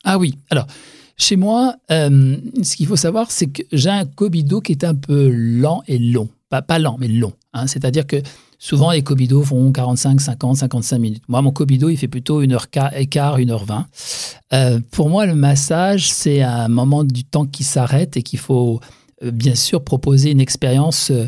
Ah 0.04 0.18
oui, 0.18 0.38
alors, 0.50 0.66
chez 1.16 1.37
moi, 1.37 1.76
euh, 1.90 2.37
ce 2.62 2.76
qu'il 2.76 2.87
faut 2.87 2.96
savoir, 2.96 3.30
c'est 3.30 3.46
que 3.49 3.62
j'ai 3.73 3.90
un 3.90 4.04
Kobido 4.04 4.61
qui 4.61 4.73
est 4.73 4.85
un 4.85 4.94
peu 4.94 5.28
lent 5.30 5.82
et 5.87 5.99
long. 5.99 6.28
Pas, 6.49 6.62
pas 6.62 6.78
lent, 6.78 6.96
mais 6.99 7.08
long. 7.08 7.32
hein. 7.54 7.66
C'est-à-dire 7.66 8.06
que 8.06 8.16
souvent, 8.58 8.90
les 8.90 9.02
Kobido 9.02 9.42
font 9.42 9.72
45, 9.72 10.20
50, 10.20 10.56
55 10.56 10.98
minutes. 10.98 11.22
Moi, 11.28 11.42
mon 11.42 11.52
Kobido, 11.52 11.88
il 11.88 11.96
fait 11.96 12.08
plutôt 12.08 12.40
1 12.40 12.50
heure 12.52 12.66
et 12.94 13.06
quart, 13.06 13.36
1 13.36 13.48
heure 13.50 13.64
20. 13.64 13.86
Euh, 14.52 14.80
pour 14.90 15.08
moi, 15.08 15.26
le 15.26 15.34
massage, 15.34 16.10
c'est 16.10 16.42
un 16.42 16.68
moment 16.68 17.04
du 17.04 17.25
temps 17.25 17.46
qui 17.46 17.64
s'arrête 17.64 18.16
et 18.16 18.22
qu'il 18.22 18.38
faut 18.38 18.80
euh, 19.22 19.30
bien 19.30 19.54
sûr 19.54 19.82
proposer 19.82 20.30
une 20.30 20.40
expérience 20.40 21.10
euh, 21.10 21.26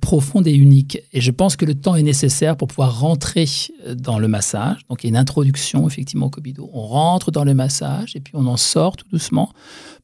profonde 0.00 0.46
et 0.46 0.52
unique. 0.52 0.98
Et 1.12 1.20
je 1.20 1.30
pense 1.30 1.56
que 1.56 1.64
le 1.64 1.74
temps 1.74 1.96
est 1.96 2.02
nécessaire 2.02 2.56
pour 2.56 2.68
pouvoir 2.68 3.00
rentrer 3.00 3.46
euh, 3.86 3.94
dans 3.94 4.18
le 4.18 4.28
massage. 4.28 4.80
Donc 4.88 5.02
il 5.02 5.06
y 5.06 5.08
a 5.08 5.10
une 5.10 5.16
introduction 5.16 5.86
effectivement 5.86 6.26
au 6.26 6.30
Kobido. 6.30 6.70
On 6.72 6.86
rentre 6.86 7.30
dans 7.30 7.44
le 7.44 7.54
massage 7.54 8.14
et 8.14 8.20
puis 8.20 8.34
on 8.36 8.46
en 8.46 8.56
sort 8.56 8.96
tout 8.96 9.08
doucement 9.08 9.52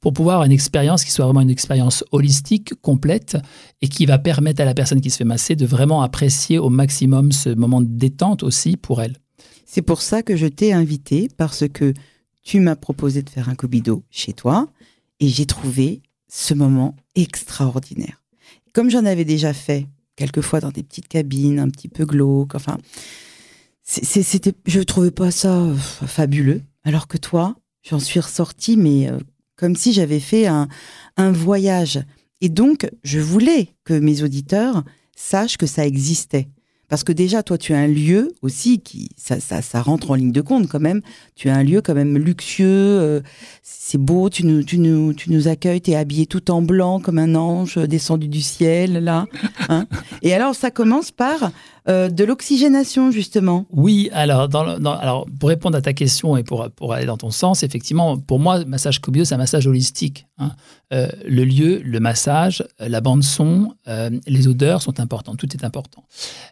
pour 0.01 0.13
pouvoir 0.13 0.37
avoir 0.37 0.47
une 0.47 0.53
expérience 0.53 1.05
qui 1.05 1.11
soit 1.11 1.25
vraiment 1.25 1.41
une 1.41 1.51
expérience 1.51 2.05
holistique, 2.13 2.75
complète 2.81 3.37
et 3.83 3.89
qui 3.89 4.07
va 4.07 4.19
permettre 4.19 4.61
à 4.61 4.65
la 4.65 4.75
personne 4.75 5.01
qui 5.01 5.11
se 5.11 5.19
fait 5.19 5.25
masser 5.25 5.57
de 5.57 5.67
vraiment 5.67 6.03
apprécier 6.03 6.59
au 6.59 6.69
maximum 6.69 7.33
ce 7.33 7.51
moment 7.51 7.81
de 7.81 7.89
détente 7.89 8.43
aussi 8.43 8.77
pour 8.77 9.03
elle. 9.03 9.17
C'est 9.67 9.83
pour 9.83 10.03
ça 10.03 10.23
que 10.23 10.37
je 10.37 10.47
t'ai 10.47 10.73
invité 10.73 11.29
parce 11.37 11.65
que 11.69 11.93
tu 12.43 12.61
m'as 12.61 12.77
proposé 12.77 13.23
de 13.23 13.31
faire 13.31 13.49
un 13.49 13.55
Kobido 13.55 14.05
chez 14.11 14.33
toi 14.33 14.69
et 15.21 15.29
j'ai 15.29 15.47
trouvé 15.47 16.03
ce 16.29 16.55
moment 16.55 16.95
extraordinaire. 17.15 18.26
Comme 18.77 18.91
j'en 18.91 19.07
avais 19.07 19.25
déjà 19.25 19.55
fait 19.55 19.87
quelques 20.17 20.43
fois 20.43 20.61
dans 20.61 20.69
des 20.69 20.83
petites 20.83 21.09
cabines 21.09 21.61
un 21.61 21.71
petit 21.71 21.89
peu 21.89 22.05
glauques, 22.05 22.55
enfin, 22.55 22.77
c'était, 23.83 24.53
je 24.67 24.83
trouvais 24.83 25.11
pas 25.11 25.31
ça 25.31 25.63
euh, 25.63 25.75
fabuleux. 25.75 26.61
Alors 26.85 27.09
que 27.09 27.17
toi, 27.17 27.57
j'en 27.89 27.99
suis 27.99 28.21
ressortie, 28.21 28.77
mais 28.77 29.09
euh, 29.09 29.19
comme 29.57 29.77
si 29.77 29.95
j'avais 29.95 30.21
fait 30.21 30.47
un, 30.47 30.69
un 31.17 31.33
voyage. 31.33 32.01
Et 32.43 32.51
donc, 32.51 32.87
je 33.03 33.19
voulais 33.19 33.71
que 33.85 33.95
mes 33.95 34.23
auditeurs 34.23 34.85
sachent 35.17 35.57
que 35.57 35.67
ça 35.67 35.87
existait. 35.87 36.47
Parce 36.89 37.03
que 37.03 37.13
déjà, 37.13 37.43
toi, 37.43 37.59
tu 37.59 37.75
as 37.75 37.79
un 37.79 37.89
lieu 37.89 38.33
aussi 38.43 38.81
qui, 38.81 39.09
ça, 39.17 39.41
ça, 39.41 39.63
ça 39.63 39.83
rentre 39.83 40.11
en 40.13 40.15
ligne 40.15 40.33
de 40.33 40.41
compte 40.41 40.69
quand 40.69 40.81
même. 40.81 41.01
Tu 41.35 41.49
as 41.49 41.57
un 41.57 41.63
lieu 41.65 41.83
quand 41.83 41.95
même 41.95 42.17
luxueux, 42.17 42.65
euh, 42.67 43.21
c'est 43.63 43.99
beau, 43.99 44.31
tu 44.31 44.47
nous, 44.47 44.63
tu 44.63 44.79
nous, 44.79 45.13
tu 45.13 45.31
nous 45.31 45.49
accueilles, 45.49 45.81
tu 45.81 45.91
es 45.91 45.97
habillé 45.97 46.27
tout 46.27 46.51
en 46.51 46.63
blanc 46.63 47.01
comme 47.01 47.19
un 47.19 47.35
ange 47.35 47.77
descendu 47.77 48.29
du 48.29 48.41
ciel, 48.41 49.03
là. 49.05 49.27
hein. 49.69 49.87
Et 50.23 50.33
alors, 50.33 50.55
ça 50.55 50.71
commence 50.71 51.11
par 51.11 51.51
euh, 51.89 52.09
de 52.09 52.25
l'oxygénation, 52.25 53.11
justement. 53.11 53.67
Oui, 53.71 54.09
alors, 54.13 54.49
dans 54.49 54.65
le- 54.65 54.79
dans- 54.79 54.97
alors 54.97 55.27
pour 55.39 55.49
répondre 55.49 55.77
à 55.77 55.83
ta 55.83 55.93
question 55.93 56.37
et 56.37 56.43
pour, 56.43 56.69
pour 56.75 56.93
aller 56.93 57.07
dans 57.07 57.17
ton 57.17 57.31
sens, 57.31 57.63
effectivement, 57.63 58.19
pour 58.19 58.39
moi, 58.41 58.65
massage 58.65 59.01
Kobido, 59.01 59.25
c'est 59.25 59.35
un 59.35 59.39
massage 59.39 59.67
holistique. 59.67 60.27
hein. 60.39 60.53
Euh, 60.93 61.09
le 61.27 61.45
lieu, 61.45 61.81
le 61.85 61.99
massage, 62.01 62.65
euh, 62.81 62.89
la 62.89 63.01
bande 63.01 63.23
son, 63.25 63.75
euh, 63.89 64.11
les 64.27 64.47
odeurs 64.49 64.83
sont 64.83 65.01
importants, 65.01 65.35
tout 65.35 65.53
est 65.57 65.65
important. 65.65 66.05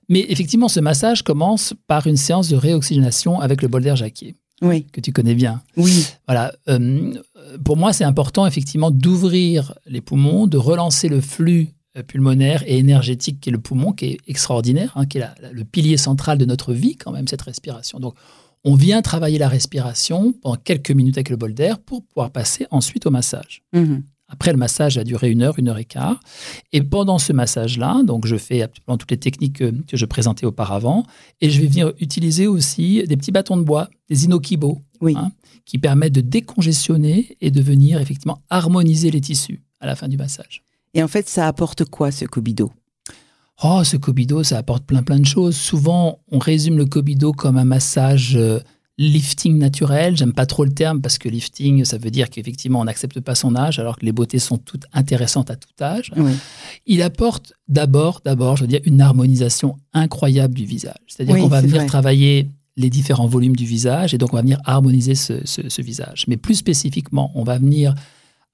Mais 0.09 0.25
effectivement, 0.29 0.69
ce 0.69 0.81
massage 0.81 1.23
commence 1.23 1.75
par 1.87 2.07
une 2.07 2.17
séance 2.17 2.49
de 2.49 2.57
réoxygénation 2.57 3.41
avec 3.41 3.63
le 3.63 3.69
bol 3.69 3.83
d'air 3.83 3.95
Jacquier, 3.97 4.35
Oui, 4.63 4.87
que 4.93 5.01
tu 5.01 5.13
connais 5.13 5.35
bien. 5.35 5.63
oui, 5.77 6.07
Voilà. 6.27 6.53
euh, 6.69 7.13
pour 7.65 7.77
moi, 7.77 7.93
c'est 7.93 8.05
important 8.05 8.47
effectivement 8.47 8.91
d'ouvrir 8.91 9.75
les 9.87 10.01
poumons, 10.01 10.47
de 10.47 10.57
relancer 10.59 11.09
le 11.09 11.21
flux 11.21 11.69
pulmonaire 12.03 12.63
et 12.67 12.79
énergétique 12.79 13.41
qui 13.41 13.51
est 13.51 13.53
le 13.53 13.59
poumon, 13.61 13.93
qui 13.93 14.07
est 14.07 14.19
extraordinaire, 14.27 14.93
hein, 14.97 15.07
qui 15.07 15.19
est 15.19 15.21
la- 15.21 15.35
la- 15.41 15.53
le 15.53 15.65
pilier 15.65 15.97
central 15.97 16.39
de 16.39 16.45
notre 16.45 16.73
vie 16.73 16.97
quand 16.97 17.13
même, 17.13 17.29
cette 17.29 17.43
respiration. 17.43 18.01
Donc, 18.01 18.15
on 18.65 18.75
vient 18.75 19.03
travailler 19.03 19.39
la 19.39 19.49
respiration 19.49 20.33
pendant 20.33 20.57
quelques 20.57 20.91
minutes 20.91 21.17
avec 21.19 21.29
le 21.31 21.37
bol 21.37 21.55
d'air 21.55 21.79
pour 21.79 22.03
pouvoir 22.05 22.31
passer 22.31 22.67
ensuite 22.71 23.07
au 23.07 23.11
massage. 23.11 23.63
mhm, 23.73 24.03
Après, 24.27 24.51
le 24.53 24.59
massage 24.59 24.97
a 24.99 25.05
duré 25.05 25.31
une 25.31 25.43
heure, 25.43 25.59
une 25.59 25.69
heure 25.69 25.77
et 25.79 25.85
quart. 25.85 26.19
Et 26.73 26.83
pendant 26.83 27.19
ce 27.19 27.33
massage-là, 27.35 28.03
donc 28.05 28.27
je 28.27 28.37
fais 28.37 28.63
absolument 28.63 28.97
toutes 28.97 29.11
les 29.11 29.19
techniques 29.19 29.59
que, 29.59 29.71
que 29.87 29.97
je 29.99 30.07
présentais 30.07 30.47
auparavant. 30.47 31.05
Et 31.43 31.51
je 31.51 31.61
vais 31.61 31.67
venir 31.69 31.93
utiliser 32.01 32.47
aussi 32.49 33.05
des 33.07 33.17
petits 33.19 33.31
bâtons 33.33 33.59
de 33.59 33.63
bois, 33.63 33.91
des 34.09 34.25
inokibo, 34.25 34.81
oui. 35.03 35.15
Hein, 35.17 35.31
qui 35.67 35.77
permettent 35.79 36.15
de 36.15 36.23
décongestionner 36.23 37.37
et 37.43 37.51
de 37.51 37.61
venir 37.61 38.01
effectivement 38.01 38.41
harmoniser 38.51 39.11
les 39.11 39.21
tissus 39.21 39.61
à 39.81 39.87
la 39.87 39.95
fin 39.95 40.09
du 40.09 40.17
massage. 40.17 40.63
Et 40.95 41.03
en 41.03 41.09
fait, 41.09 41.29
ça 41.29 41.47
apporte 41.49 41.85
quoi, 41.85 42.11
ce 42.11 42.25
Kobido? 42.25 42.73
Oh, 43.63 43.83
ce 43.85 43.97
Kobido, 43.97 44.43
ça 44.43 44.59
apporte 44.59 44.85
plein 44.85 45.03
plein 45.03 45.19
de 45.19 45.27
choses. 45.27 45.57
Souvent, 45.57 46.19
on 46.31 46.39
résume 46.39 46.77
le 46.77 46.87
Kobido 46.87 47.33
comme 47.33 47.57
un 47.57 47.65
massage 47.65 48.35
euh, 48.37 48.59
lifting 48.99 49.59
naturel. 49.59 50.17
J'aime 50.17 50.33
pas 50.33 50.47
trop 50.47 50.65
le 50.65 50.73
terme 50.73 51.01
parce 51.01 51.19
que 51.19 51.29
lifting, 51.29 51.85
ça 51.85 51.99
veut 51.99 52.11
dire 52.11 52.31
qu'effectivement, 52.31 52.81
on 52.81 52.85
n'accepte 52.85 53.21
pas 53.21 53.35
son 53.35 53.55
âge, 53.57 53.79
alors 53.79 53.97
que 53.97 54.05
les 54.07 54.13
beautés 54.13 54.39
sont 54.41 54.59
toutes 54.59 54.87
intéressantes 54.93 55.51
à 55.51 55.57
tout 55.57 55.69
âge. 55.81 56.13
Oui. 56.17 56.33
Il 56.87 57.03
apporte 57.03 57.53
d'abord, 57.69 58.21
d'abord, 58.25 58.57
je 58.57 58.63
veux 58.63 58.69
dire, 58.69 58.81
une 58.85 59.01
harmonisation 59.01 59.77
incroyable 59.93 60.55
du 60.55 60.65
visage. 60.65 60.95
C'est-à-dire 61.09 61.35
Oui, 61.37 61.41
qu'on 61.41 61.49
va 61.49 61.61
venir 61.61 61.77
vrai. 61.77 61.87
travailler 61.87 62.49
les 62.77 62.91
différents 62.91 63.29
volumes 63.29 63.55
du 63.55 63.65
visage 63.67 64.15
et 64.15 64.19
donc 64.19 64.33
on 64.33 64.37
va 64.37 64.43
venir 64.43 64.61
harmoniser 64.65 65.15
ce, 65.15 65.35
ce- 65.47 65.69
ce 65.69 65.81
visage. 65.83 66.25
Mais 66.27 66.37
plus 66.37 66.57
spécifiquement, 66.57 67.31
on 67.37 67.45
va 67.45 67.57
venir 67.59 67.95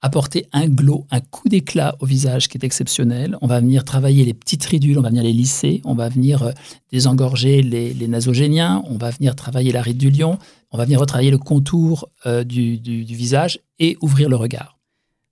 apporter 0.01 0.47
un 0.51 0.67
glow, 0.67 1.05
un 1.11 1.19
coup 1.19 1.47
d'éclat 1.47 1.95
au 1.99 2.05
visage 2.05 2.47
qui 2.47 2.57
est 2.57 2.63
exceptionnel. 2.63 3.37
On 3.41 3.47
va 3.47 3.59
venir 3.59 3.85
travailler 3.85 4.25
les 4.25 4.33
petites 4.33 4.65
ridules, 4.65 4.97
on 4.97 5.01
va 5.01 5.09
venir 5.09 5.23
les 5.23 5.33
lisser, 5.33 5.81
on 5.85 5.93
va 5.93 6.09
venir 6.09 6.43
euh, 6.43 6.51
désengorger 6.91 7.61
les, 7.61 7.93
les 7.93 8.07
nasogéniens, 8.07 8.83
on 8.87 8.97
va 8.97 9.11
venir 9.11 9.35
travailler 9.35 9.71
la 9.71 9.81
ride 9.81 9.97
du 9.97 10.09
lion, 10.09 10.39
on 10.71 10.77
va 10.77 10.85
venir 10.85 10.99
retravailler 10.99 11.31
le 11.31 11.37
contour 11.37 12.09
euh, 12.25 12.43
du, 12.43 12.77
visage 13.03 13.59
et 13.79 13.97
ouvrir 14.01 14.29
le 14.29 14.35
regard. 14.35 14.79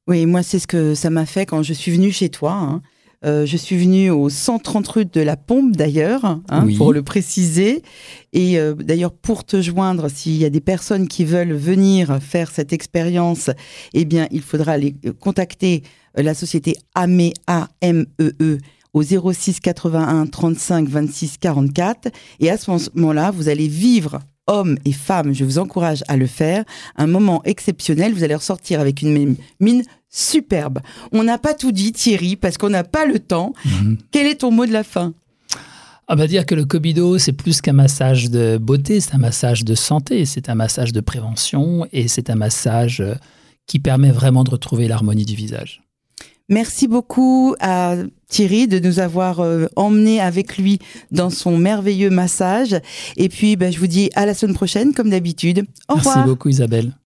Oui, 0.08 0.26
moi, 0.26 0.44
c'est 0.44 0.60
ce 0.60 0.68
que 0.68 0.96
ça 0.96 1.10
m'a 1.10 1.26
fait 1.26 1.46
quand 1.46 1.64
je 1.64 1.74
suis 1.74 1.92
venue 1.92 2.12
chez 2.12 2.30
toi. 2.30 2.54
hein. 2.54 2.82
Euh, 3.26 3.46
je 3.46 3.58
suis 3.58 3.78
venue 3.78 4.10
au 4.12 4.30
130 4.30 4.88
rue 4.88 5.06
de 5.06 5.20
la 5.22 5.36
Pompe, 5.36 5.76
d'ailleurs, 5.76 6.24
hein, 6.24 6.42
Oui. 6.66 6.78
pour 6.78 6.94
le 6.94 7.04
préciser. 7.04 7.84
Et 8.32 8.58
euh, 8.58 8.74
d'ailleurs, 8.76 9.12
pour 9.12 9.44
te 9.44 9.62
joindre, 9.62 10.10
s'il 10.10 10.38
y 10.38 10.46
a 10.46 10.50
des 10.50 10.62
personnes 10.62 11.08
qui 11.08 11.26
veulent 11.26 11.52
venir 11.54 12.20
faire 12.22 12.50
cette 12.50 12.72
expérience, 12.72 13.50
eh 13.94 14.06
bien, 14.06 14.28
il 14.32 14.42
faudra 14.42 14.72
aller 14.74 14.96
euh, 15.06 15.12
contacter 15.12 15.84
la 16.16 16.34
société 16.34 16.76
AME, 16.96 17.32
A-M-E-E, 17.48 18.34
E 18.42 18.58
au 18.94 19.04
06 19.04 19.60
81 19.60 20.26
35 20.26 20.88
26 20.88 21.38
44. 21.40 22.08
Et 22.40 22.50
à 22.50 22.58
ce 22.58 22.72
moment-là, 22.96 23.32
vous 23.32 23.50
allez 23.50 23.68
vivre 23.68 24.20
hommes 24.48 24.78
et 24.84 24.94
femmes, 24.94 25.32
je 25.34 25.46
vous 25.46 25.60
encourage 25.60 26.04
à 26.08 26.18
le 26.18 26.26
faire, 26.26 26.64
un 26.96 27.06
moment 27.06 27.44
exceptionnel. 27.46 28.14
Vous 28.16 28.24
allez 28.24 28.34
ressortir 28.34 28.80
avec 28.80 29.04
une 29.04 29.36
mine 29.60 29.84
superbe. 30.10 30.80
On 31.12 31.24
n'a 31.24 31.38
pas 31.38 31.54
tout 31.54 31.72
dit, 31.72 31.92
Thierry, 31.92 32.36
parce 32.36 32.58
qu'on 32.58 32.70
n'a 32.70 32.84
pas 32.84 33.06
le 33.06 33.20
temps. 33.20 33.54
Quel 34.12 34.28
est 34.28 34.42
ton 34.42 34.52
mot 34.52 34.66
de 34.66 34.74
la 34.74 34.84
fin? 34.84 35.14
On 36.12 36.16
va 36.16 36.26
dire 36.26 36.48
que 36.48 36.56
le 36.56 36.66
Kobido, 36.66 37.20
c'est 37.20 37.34
plus 37.34 37.62
qu'un 37.62 37.74
massage 37.74 38.32
de 38.32 38.58
beauté, 38.58 39.00
c'est 39.00 39.14
un 39.14 39.20
massage 39.20 39.64
de 39.64 39.76
santé, 39.76 40.26
c'est 40.26 40.50
un 40.50 40.56
massage 40.56 40.92
de 40.92 41.02
prévention 41.02 41.86
et 41.94 42.08
c'est 42.08 42.32
un 42.32 42.36
massage 42.36 43.00
euh, 43.00 43.14
qui 43.68 43.78
permet 43.78 44.10
vraiment 44.10 44.44
de 44.44 44.50
retrouver 44.50 44.88
l'harmonie 44.88 45.26
du 45.26 45.36
visage. 45.36 45.84
Merci 46.50 46.88
beaucoup 46.88 47.56
à 47.60 47.94
Thierry 48.28 48.68
de 48.68 48.80
nous 48.80 48.98
avoir 49.00 49.40
euh, 49.40 49.68
emmenés 49.76 50.20
avec 50.20 50.58
lui 50.58 50.80
dans 51.12 51.30
son 51.30 51.60
merveilleux 51.60 52.10
massage. 52.10 52.76
Et 53.16 53.30
puis, 53.30 53.56
ben, 53.56 53.72
je 53.72 53.78
vous 53.78 53.86
dis 53.86 54.10
à 54.16 54.26
la 54.26 54.34
semaine 54.34 54.56
prochaine, 54.56 54.96
comme 54.96 55.12
d'habitude. 55.12 55.60
Au 55.88 55.94
Merci 55.94 56.10
revoir. 56.10 56.26
beaucoup 56.26 56.50
Isabelle. 56.50 56.92